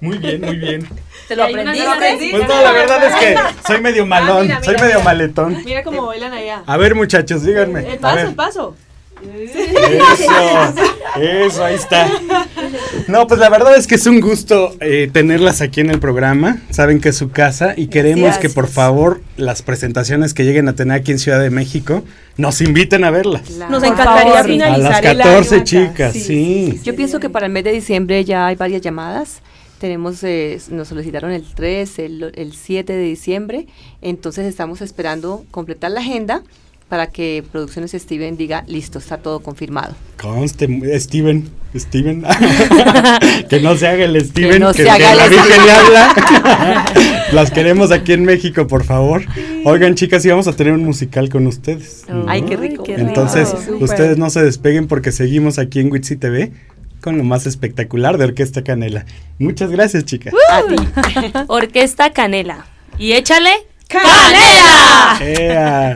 Muy 0.00 0.18
bien, 0.18 0.40
muy 0.40 0.56
bien. 0.56 0.88
¿Te 1.28 1.36
lo 1.36 1.44
unas 1.44 1.52
aprendiste? 1.54 1.84
¿Lo 1.86 1.92
aprendí? 1.92 2.30
Pues 2.32 2.48
no, 2.48 2.62
la 2.62 2.72
verdad 2.72 3.04
es 3.04 3.14
que 3.14 3.36
soy 3.66 3.80
medio 3.80 4.04
malón, 4.04 4.42
mira, 4.42 4.62
soy 4.64 4.74
medio 4.74 4.86
mira. 4.94 5.04
maletón. 5.04 5.62
Mira 5.64 5.82
cómo 5.84 6.06
bailan 6.06 6.32
allá. 6.32 6.62
A 6.66 6.76
ver, 6.76 6.94
muchachos, 6.94 7.44
díganme. 7.44 7.88
El 7.92 7.98
paso, 7.98 8.18
el 8.26 8.34
paso. 8.34 8.76
Eso, 9.22 10.74
eso, 11.20 11.64
ahí 11.64 11.74
está. 11.74 12.08
No, 13.08 13.26
pues 13.26 13.38
la 13.40 13.48
verdad 13.50 13.76
es 13.76 13.86
que 13.86 13.96
es 13.96 14.06
un 14.06 14.20
gusto 14.20 14.74
eh, 14.80 15.10
tenerlas 15.12 15.60
aquí 15.60 15.80
en 15.80 15.90
el 15.90 15.98
programa. 16.00 16.58
Saben 16.70 17.00
que 17.00 17.10
es 17.10 17.16
su 17.16 17.30
casa 17.30 17.74
y 17.76 17.88
queremos 17.88 18.38
que 18.38 18.48
por 18.48 18.68
favor 18.68 19.20
las 19.36 19.62
presentaciones 19.62 20.34
que 20.34 20.44
lleguen 20.44 20.68
a 20.68 20.74
tener 20.74 20.96
aquí 20.96 21.12
en 21.12 21.18
Ciudad 21.18 21.40
de 21.40 21.50
México 21.50 22.02
nos 22.36 22.60
inviten 22.60 23.04
a 23.04 23.10
verlas. 23.10 23.42
Claro. 23.42 23.70
Nos 23.70 23.82
encantaría 23.82 24.44
finalizar 24.44 24.74
A 24.74 24.90
las 24.90 25.00
el 25.04 25.20
año 25.20 25.30
14 25.30 25.54
acá. 25.56 25.64
chicas, 25.64 26.12
sí. 26.14 26.80
Yo 26.82 26.96
pienso 26.96 27.20
que 27.20 27.28
para 27.28 27.46
el 27.46 27.52
mes 27.52 27.64
de 27.64 27.72
diciembre 27.72 28.24
ya 28.24 28.46
hay 28.46 28.56
varias 28.56 28.80
llamadas. 28.80 29.40
Tenemos, 29.78 30.22
eh, 30.22 30.60
nos 30.70 30.88
solicitaron 30.88 31.32
el 31.32 31.44
3, 31.54 31.98
el, 31.98 32.32
el 32.36 32.54
7 32.54 32.92
de 32.92 33.02
diciembre. 33.02 33.66
Entonces 34.00 34.46
estamos 34.46 34.80
esperando 34.80 35.44
completar 35.50 35.90
la 35.90 36.00
agenda 36.00 36.42
para 36.92 37.06
que 37.06 37.42
Producciones 37.50 37.92
Steven 37.92 38.36
diga, 38.36 38.64
listo, 38.66 38.98
está 38.98 39.16
todo 39.16 39.40
confirmado. 39.40 39.94
Conste, 40.20 41.00
Steven, 41.00 41.48
Steven. 41.74 42.22
que 43.48 43.60
no 43.60 43.74
se 43.78 43.88
haga 43.88 44.04
el 44.04 44.20
Steven, 44.22 44.50
que, 44.50 44.58
no 44.58 44.74
se 44.74 44.84
que 44.84 44.90
haga 44.90 45.14
la 45.14 45.26
Virgen 45.26 45.64
le 45.64 45.72
habla. 45.72 46.84
Las 47.32 47.50
queremos 47.50 47.92
aquí 47.92 48.12
en 48.12 48.26
México, 48.26 48.66
por 48.66 48.84
favor. 48.84 49.22
Oigan, 49.64 49.94
chicas, 49.94 50.22
sí 50.22 50.28
vamos 50.28 50.48
a 50.48 50.52
tener 50.52 50.74
un 50.74 50.84
musical 50.84 51.30
con 51.30 51.46
ustedes. 51.46 52.04
¿no? 52.10 52.26
Ay, 52.28 52.42
qué 52.42 52.58
rico. 52.58 52.82
qué 52.82 52.96
rico. 52.96 53.08
Entonces, 53.08 53.54
ustedes 53.80 54.18
no 54.18 54.28
se 54.28 54.42
despeguen 54.42 54.86
porque 54.86 55.12
seguimos 55.12 55.58
aquí 55.58 55.80
en 55.80 55.90
Witsi 55.90 56.16
TV 56.16 56.52
con 57.00 57.16
lo 57.16 57.24
más 57.24 57.46
espectacular 57.46 58.18
de 58.18 58.26
Orquesta 58.26 58.62
Canela. 58.64 59.06
Muchas 59.38 59.70
gracias, 59.70 60.04
chicas. 60.04 60.34
A 60.50 60.60
ti. 60.66 60.76
Orquesta 61.46 62.12
Canela. 62.12 62.66
Y 62.98 63.12
échale. 63.12 63.48
¡Canela! 63.88 65.18
Oye, 65.22 65.94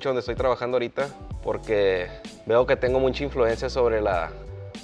mucho 0.00 0.08
donde 0.08 0.20
estoy 0.20 0.34
trabajando 0.34 0.76
ahorita 0.76 1.08
porque 1.42 2.06
veo 2.46 2.64
que 2.64 2.74
tengo 2.74 2.98
mucha 3.00 3.22
influencia 3.22 3.68
sobre 3.68 4.00
la, 4.00 4.30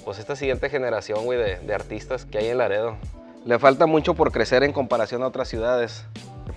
pues 0.05 0.19
esta 0.19 0.37
siguiente 0.37 0.69
generación, 0.69 1.25
güey, 1.25 1.39
de, 1.39 1.57
de 1.57 1.75
artistas 1.75 2.27
que 2.27 2.37
hay 2.37 2.49
en 2.49 2.59
Laredo. 2.59 2.99
Le 3.47 3.59
falta 3.59 3.87
mucho 3.87 4.13
por 4.13 4.31
crecer 4.31 4.63
en 4.63 4.75
comparación 4.75 5.23
a 5.23 5.29
otras 5.29 5.49
ciudades. 5.49 6.05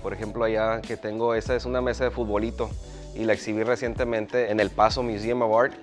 Por 0.03 0.11
ejemplo, 0.11 0.43
allá 0.43 0.81
que 0.81 0.97
tengo, 0.97 1.35
esa 1.35 1.55
es 1.55 1.63
una 1.63 1.79
mesa 1.79 2.03
de 2.03 2.11
futbolito 2.11 2.69
y 3.15 3.23
la 3.23 3.31
exhibí 3.31 3.63
recientemente 3.63 4.51
en 4.51 4.59
el 4.59 4.71
Paso 4.71 5.03
Museum 5.03 5.41
of 5.41 5.57
Art. 5.57 5.73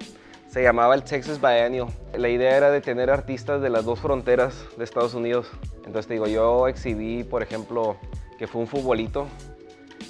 Se 0.50 0.62
llamaba 0.62 0.94
el 0.94 1.02
Texas 1.02 1.40
Biennial. 1.40 1.86
La 2.12 2.28
idea 2.28 2.58
era 2.58 2.70
de 2.70 2.82
tener 2.82 3.08
artistas 3.08 3.62
de 3.62 3.70
las 3.70 3.86
dos 3.86 4.00
fronteras 4.00 4.54
de 4.76 4.84
Estados 4.84 5.14
Unidos. 5.14 5.50
Entonces 5.86 6.08
te 6.08 6.12
digo, 6.12 6.26
yo 6.26 6.68
exhibí, 6.68 7.24
por 7.24 7.42
ejemplo, 7.42 7.96
que 8.38 8.46
fue 8.46 8.60
un 8.60 8.66
futbolito. 8.66 9.28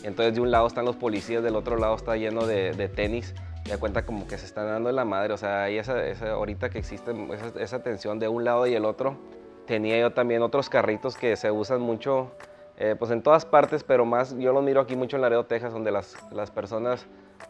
Entonces 0.07 0.37
de 0.37 0.41
un 0.41 0.53
lado 0.53 0.69
están 0.69 0.85
los 0.85 0.95
policías, 0.95 1.43
del 1.43 1.57
otro 1.57 1.77
lado 1.77 1.97
está 1.97 2.17
lleno 2.17 2.47
de, 2.47 2.89
tenis. 2.95 3.35
Y 3.65 3.71
da 3.71 3.79
cuenta 3.79 4.07
como 4.07 4.29
que 4.29 4.39
se 4.39 4.47
están 4.47 4.67
dando 4.67 4.89
en 4.89 4.95
la 4.95 5.05
madre. 5.05 5.35
O 5.35 5.37
sea, 5.37 5.65
hay 5.65 5.79
esa, 5.79 6.07
esa 6.07 6.31
ahorita 6.31 6.71
que 6.71 6.79
existe 6.79 7.13
esa, 7.59 7.83
tensión 7.83 8.21
de 8.21 8.29
un 8.29 8.45
lado 8.45 8.69
y 8.69 8.75
el 8.75 8.85
otro. 8.85 9.19
Tenía 9.67 9.99
yo 9.99 10.13
también 10.13 10.43
otros 10.43 10.69
carritos 10.69 11.17
que 11.17 11.35
se 11.35 11.51
usan 11.51 11.81
mucho 11.81 12.31
eh, 12.77 12.95
pues 12.97 13.11
en 13.11 13.21
todas 13.21 13.45
partes, 13.45 13.83
pero 13.83 14.05
más 14.05 14.39
yo 14.39 14.53
los 14.53 14.63
miro 14.63 14.81
aquí 14.81 14.95
mucho 14.95 15.17
en 15.17 15.23
Laredo, 15.23 15.45
Texas, 15.47 15.73
donde 15.73 15.91
las, 15.91 16.15
personas, 16.55 17.05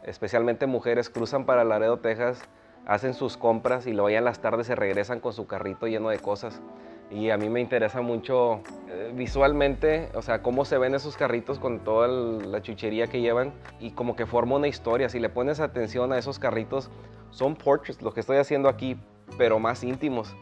especialmente 0.05 0.67
mujeres, 0.67 1.11
cruzan 1.11 1.45
para 1.45 1.63
Laredo, 1.63 1.99
Texas, 1.99 2.41
hacen 2.87 3.13
sus 3.13 3.37
compras 3.37 3.87
y 3.87 3.93
luego 3.93 4.09
ya 4.09 4.23
las 4.23 4.41
tardes 4.41 4.67
se 4.67 4.75
regresan 4.75 5.21
con 5.21 5.35
su 5.35 5.47
carrito 5.47 5.89
lleno 5.89 6.09
de 6.09 6.21
cosas. 6.21 6.63
Y 7.11 7.31
a 7.31 7.37
mí 7.37 7.49
me 7.49 7.61
interesa 7.61 8.01
mucho 8.01 8.63
eh, 8.89 9.13
visualmente, 9.15 10.09
o 10.15 10.23
sea, 10.23 10.43
cómo 10.43 10.65
se 10.65 10.77
ven 10.77 10.95
esos 10.95 11.17
carritos 11.17 11.59
con 11.59 11.81
toda 11.81 12.09
la 12.09 12.63
chuchería 12.63 13.07
que 13.07 13.21
llevan 13.21 13.53
y 13.79 13.93
como 13.93 14.17
que 14.17 14.27
forma 14.27 14.57
una 14.57 14.67
historia. 14.67 15.09
Si 15.09 15.21
le 15.21 15.29
pones 15.29 15.61
atención 15.61 16.13
a 16.13 16.19
esos 16.19 16.39
carritos, 16.41 16.91
son 17.31 17.55
portraits, 17.55 18.03
lo 18.03 18.13
que 18.13 18.21
estoy 18.21 18.39
haciendo 18.39 18.69
aquí, 18.69 18.97
pero 19.39 19.59
más 19.61 19.85
íntimos, 19.85 20.35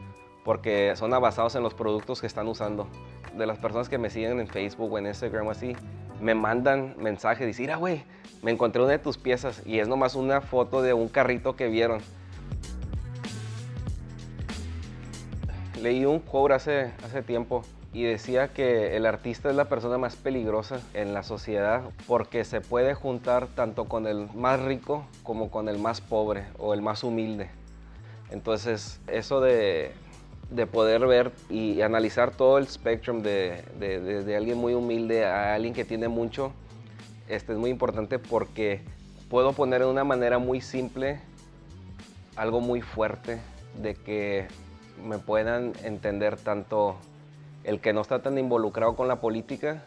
porque 0.43 0.93
son 0.95 1.11
basados 1.11 1.55
en 1.55 1.61
los 1.61 1.73
productos 1.73 2.19
que 2.19 2.27
están 2.27 2.47
usando. 2.47 2.87
De 3.37 3.45
las 3.45 3.59
personas 3.59 3.89
que 3.89 3.97
me 3.97 4.09
siguen 4.09 4.39
en 4.39 4.47
Facebook 4.47 4.91
o 4.91 4.97
en 4.97 5.05
Instagram 5.07 5.47
o 5.47 5.51
así, 5.51 5.75
me 6.19 6.33
mandan 6.33 6.95
mensajes, 6.97 7.45
dicen, 7.45 7.63
mira, 7.63 7.75
güey, 7.75 8.03
me 8.41 8.51
encontré 8.51 8.81
una 8.81 8.91
de 8.91 8.99
tus 8.99 9.17
piezas 9.17 9.61
y 9.65 9.79
es 9.79 9.87
nomás 9.87 10.15
una 10.15 10.41
foto 10.41 10.81
de 10.81 10.93
un 10.93 11.09
carrito 11.09 11.55
que 11.55 11.67
vieron. 11.67 12.01
Leí 15.85 16.03
un 16.03 16.17
quote 16.19 16.55
hace, 16.55 16.93
hace 17.03 17.21
tiempo 17.21 17.61
y 17.93 18.01
decía 18.05 18.47
que 18.47 18.97
el 18.97 19.05
artista 19.05 19.51
es 19.51 19.55
la 19.55 19.65
persona 19.65 19.99
más 19.99 20.15
peligrosa 20.15 20.81
en 20.95 21.13
la 21.13 21.21
sociedad 21.21 21.83
porque 22.07 22.43
se 22.43 22.59
puede 22.59 22.95
juntar 22.95 23.45
tanto 23.45 23.85
con 23.85 24.07
el 24.07 24.27
más 24.33 24.59
rico 24.63 25.05
como 25.21 25.51
con 25.51 25.69
el 25.69 25.77
más 25.77 26.01
pobre 26.01 26.45
o 26.57 26.73
el 26.73 26.81
más 26.81 27.03
humilde. 27.03 27.51
Entonces, 28.31 28.99
eso 29.05 29.41
de, 29.41 29.91
de 30.49 30.65
poder 30.65 31.05
ver 31.05 31.31
y 31.51 31.79
analizar 31.81 32.31
todo 32.31 32.57
el 32.57 32.67
spectrum 32.67 33.21
de, 33.21 33.61
de- 33.77 33.99
de- 33.99 34.23
de 34.23 34.35
alguien 34.35 34.57
muy 34.57 34.73
humilde 34.73 35.23
a 35.27 35.53
alguien 35.53 35.75
que 35.75 35.85
tiene 35.85 36.07
mucho, 36.07 36.51
este 37.27 37.53
es 37.53 37.59
muy 37.59 37.69
importante 37.69 38.17
porque 38.17 38.81
puedo 39.29 39.53
poner 39.53 39.81
de 39.81 39.87
una 39.87 40.03
manera 40.03 40.39
muy 40.39 40.61
simple 40.61 41.19
algo 42.35 42.59
muy 42.59 42.81
fuerte 42.81 43.39
de 43.79 43.93
que 43.93 44.47
me 45.03 45.17
puedan 45.19 45.73
entender 45.83 46.37
tanto 46.37 46.95
el 47.63 47.79
que 47.81 47.93
no 47.93 48.01
está 48.01 48.21
tan 48.21 48.37
involucrado 48.37 48.95
con 48.95 49.07
la 49.07 49.19
política 49.19 49.83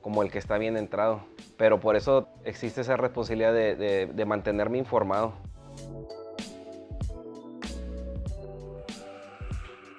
como 0.00 0.22
el 0.22 0.30
que 0.30 0.38
está 0.38 0.58
bien 0.58 0.76
entrado. 0.76 1.20
Pero 1.56 1.80
por 1.80 1.96
eso 1.96 2.28
existe 2.44 2.80
esa 2.80 2.96
responsabilidad 2.96 3.52
de, 3.52 3.76
de- 4.06 4.24
mantenerme 4.24 4.78
informado. 4.78 5.34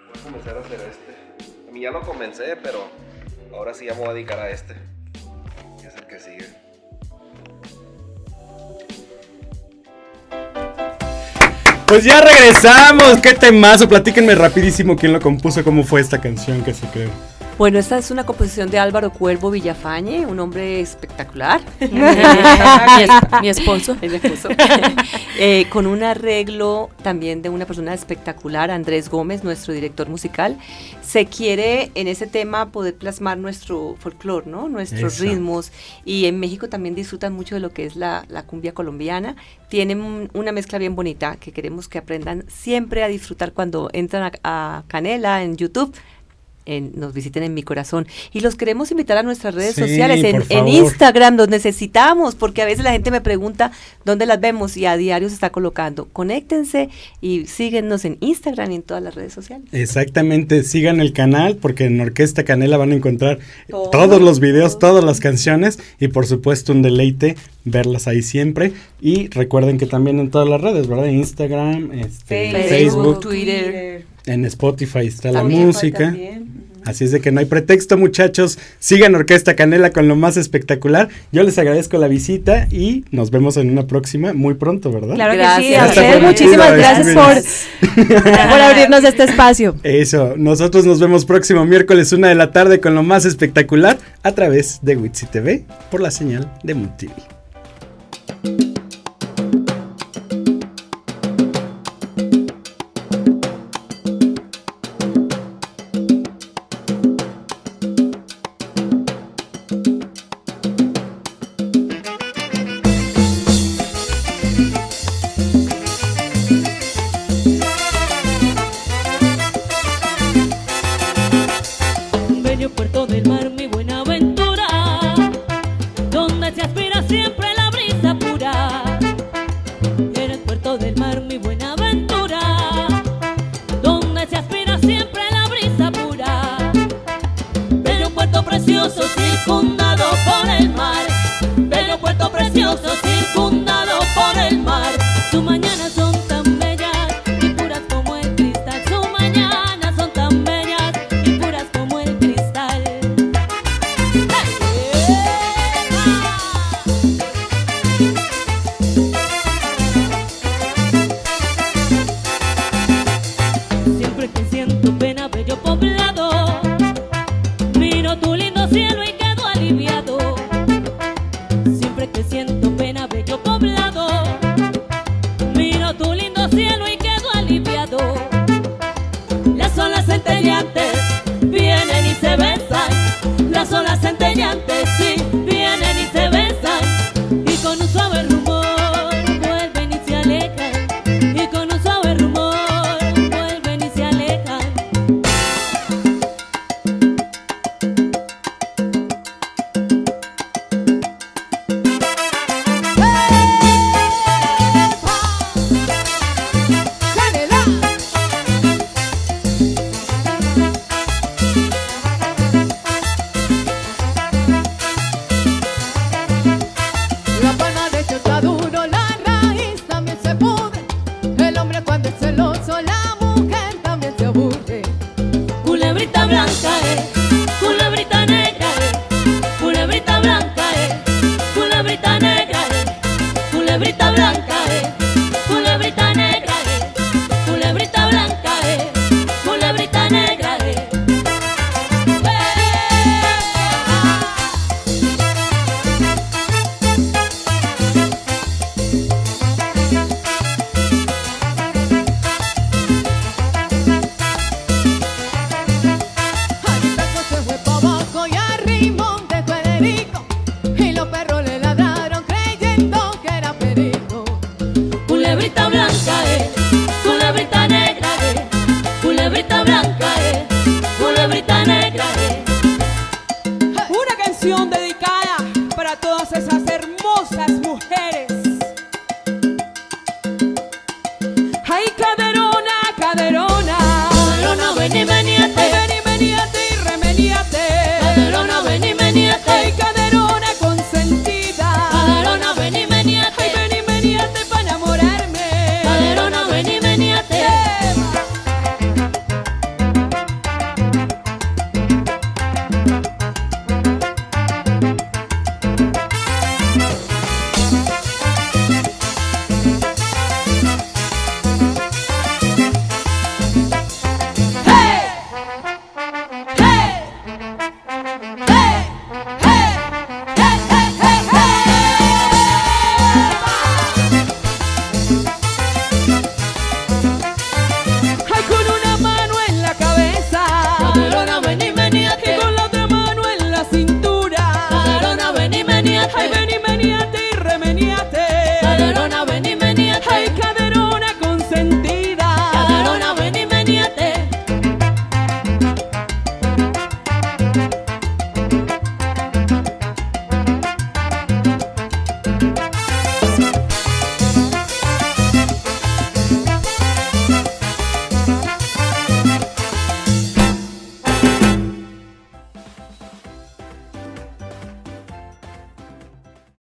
Voy 0.08 0.20
a 0.20 0.24
comenzar 0.24 0.58
a 0.58 0.60
hacer 0.62 0.80
este. 0.82 1.68
A 1.70 1.72
mí 1.72 1.82
ya 1.82 1.92
lo 1.92 2.02
comencé, 2.02 2.56
pero 2.58 2.80
ahora 3.54 3.74
sí 3.74 3.86
ya 3.86 3.94
me 3.94 4.00
voy 4.02 4.10
a 4.10 4.14
dedicar 4.14 4.40
a 4.40 4.50
este. 4.50 4.76
Que 5.82 5.88
es 5.88 5.96
el 5.96 6.08
que 6.08 6.20
sigue. 6.20 6.55
Pues 11.96 12.04
ya 12.04 12.20
regresamos. 12.20 13.22
¿Qué 13.22 13.34
temazo? 13.34 13.88
Platíquenme 13.88 14.36
rapidísimo 14.36 14.98
quién 14.98 15.14
lo 15.14 15.22
compuso, 15.22 15.64
cómo 15.64 15.86
fue 15.86 16.02
esta 16.02 16.20
canción 16.20 16.62
que 16.62 16.74
se 16.74 16.86
creó. 16.88 17.10
Bueno, 17.58 17.80
esta 17.80 17.98
es 17.98 18.12
una 18.12 18.26
composición 18.26 18.70
de 18.70 18.80
Álvaro 18.80 19.12
Cuervo 19.12 19.50
Villafañe, 19.50 20.26
un 20.26 20.42
hombre 20.42 20.82
espectacular. 20.82 21.62
mi, 21.80 22.02
es- 23.02 23.42
mi 23.42 23.48
esposo. 23.50 23.96
El 24.02 24.16
esposo. 24.16 24.50
Eh, 25.38 25.66
con 25.70 25.86
un 25.86 26.02
arreglo 26.02 26.90
también 27.04 27.42
de 27.42 27.50
una 27.50 27.66
persona 27.66 27.94
espectacular, 27.94 28.72
Andrés 28.72 29.10
Gómez, 29.10 29.44
nuestro 29.44 29.74
director 29.74 30.08
musical. 30.08 30.58
Se 31.02 31.26
quiere 31.26 31.92
en 31.96 32.08
ese 32.08 32.26
tema 32.26 32.72
poder 32.72 32.96
plasmar 32.96 33.38
nuestro 33.38 33.98
folclore, 34.00 34.50
¿no? 34.50 34.70
Nuestros 34.70 35.16
Eso. 35.16 35.24
ritmos. 35.26 35.74
Y 36.06 36.28
en 36.28 36.40
México 36.40 36.70
también 36.70 36.96
disfrutan 36.96 37.34
mucho 37.34 37.54
de 37.56 37.60
lo 37.60 37.72
que 37.72 37.86
es 37.86 37.98
la, 37.98 38.24
la 38.30 38.44
cumbia 38.44 38.74
colombiana. 38.74 39.36
Tienen 39.68 40.00
un- 40.00 40.30
una 40.34 40.54
mezcla 40.54 40.78
bien 40.80 40.96
bonita 40.96 41.36
que 41.36 41.52
queremos 41.52 41.90
que 41.90 41.98
aprendan 41.98 42.46
siempre 42.48 43.04
a 43.04 43.10
disfrutar 43.10 43.52
cuando 43.52 43.90
entran 43.92 44.32
a, 44.42 44.78
a 44.78 44.84
Canela 44.88 45.44
en 45.44 45.58
YouTube. 45.58 45.94
En- 46.66 46.92
nos 46.96 47.14
visiten 47.14 47.44
en 47.44 47.54
mi 47.54 47.64
corazón 47.64 48.08
y 48.34 48.40
los 48.42 48.56
queremos 48.56 48.92
invitar 48.92 49.18
a 49.18 49.24
nuestras 49.24 49.54
redes 49.56 49.76
Sí, 49.76 49.82
sociales 49.82 50.24
en. 50.50 50.68
Instagram 50.68 51.36
los 51.38 51.48
necesitamos 51.50 52.36
porque 52.36 52.62
a 52.62 52.66
veces 52.66 52.84
la 52.84 52.92
gente 52.92 53.12
me 53.12 53.22
pregunta 53.22 53.72
dónde 54.04 54.26
las 54.26 54.40
vemos 54.40 54.76
y 54.78 54.86
a 54.86 54.98
diario 54.98 55.28
se 55.30 55.36
está 55.36 55.50
colocando 55.52 56.08
conéctense 56.12 56.90
y 57.22 57.46
síguenos 57.46 58.06
en 58.06 58.18
Instagram 58.22 58.72
y 58.72 58.76
en 58.76 58.82
todas 58.84 59.04
las 59.04 59.16
redes 59.16 59.34
sociales 59.34 59.68
Exactamente, 59.72 60.64
sigan 60.64 61.00
el 61.00 61.14
canal 61.14 61.58
porque 61.58 61.86
en 61.86 62.00
Orquesta 62.02 62.44
Canela 62.44 62.78
van 62.78 62.92
a 62.92 62.96
encontrar 62.96 63.40
Todo, 63.70 63.90
todos 63.92 64.22
los 64.22 64.40
videos, 64.40 64.80
todo. 64.80 64.86
todas 64.92 65.04
las 65.04 65.20
canciones 65.20 65.80
y 66.00 66.08
por 66.10 66.26
supuesto 66.28 66.72
un 66.72 66.82
deleite 66.82 67.36
verlas 67.64 68.08
ahí 68.08 68.22
siempre. 68.22 68.74
Y 69.02 69.28
recuerden 69.30 69.78
que 69.80 69.88
también 69.88 70.20
en 70.20 70.30
todas 70.30 70.48
las 70.48 70.62
redes, 70.62 70.88
¿verdad? 70.88 71.08
Instagram, 71.08 71.92
este, 71.94 72.52
Facebook, 72.52 72.70
Facebook, 72.70 73.20
Twitter. 73.22 74.06
en 74.28 74.46
Spotify 74.46 75.08
está 75.08 75.32
la 75.32 75.44
música. 75.44 76.06
También. 76.06 76.55
Así 76.86 77.04
es 77.04 77.12
de 77.12 77.20
que 77.20 77.32
no 77.32 77.40
hay 77.40 77.46
pretexto, 77.46 77.98
muchachos. 77.98 78.60
Sigan 78.80 79.16
Orquesta 79.16 79.56
Canela 79.56 79.92
con 79.92 80.08
lo 80.08 80.16
más 80.16 80.38
espectacular. 80.38 81.10
Yo 81.32 81.44
les 81.44 81.58
agradezco 81.58 81.98
la 81.98 82.08
visita 82.08 82.68
y 82.72 83.06
nos 83.12 83.32
vemos 83.32 83.58
en 83.58 83.70
una 83.72 83.88
próxima 83.88 84.34
muy 84.34 84.54
pronto, 84.54 84.92
¿verdad? 84.92 85.16
Claro 85.16 85.34
que 85.34 85.64
sí, 85.64 85.72
Gracias. 85.72 85.98
a 85.98 86.02
Hasta 86.02 86.20
muchísimas 86.20 86.78
gracias 86.78 87.16
por, 87.16 88.06
por 88.08 88.62
abrirnos 88.62 89.04
este 89.04 89.24
espacio. 89.24 89.76
Eso, 89.84 90.36
nosotros 90.38 90.86
nos 90.86 91.00
vemos 91.00 91.26
próximo 91.26 91.66
miércoles 91.66 92.12
una 92.14 92.30
de 92.30 92.36
la 92.36 92.52
tarde 92.52 92.80
con 92.80 92.96
lo 92.96 93.04
más 93.04 93.26
espectacular 93.26 93.98
a 94.24 94.32
través 94.34 94.80
de 94.82 94.96
Witsi 94.96 95.26
TV 95.26 95.66
por 95.90 96.02
la 96.02 96.12
señal 96.12 96.52
de 96.64 96.76
Mood 96.76 97.35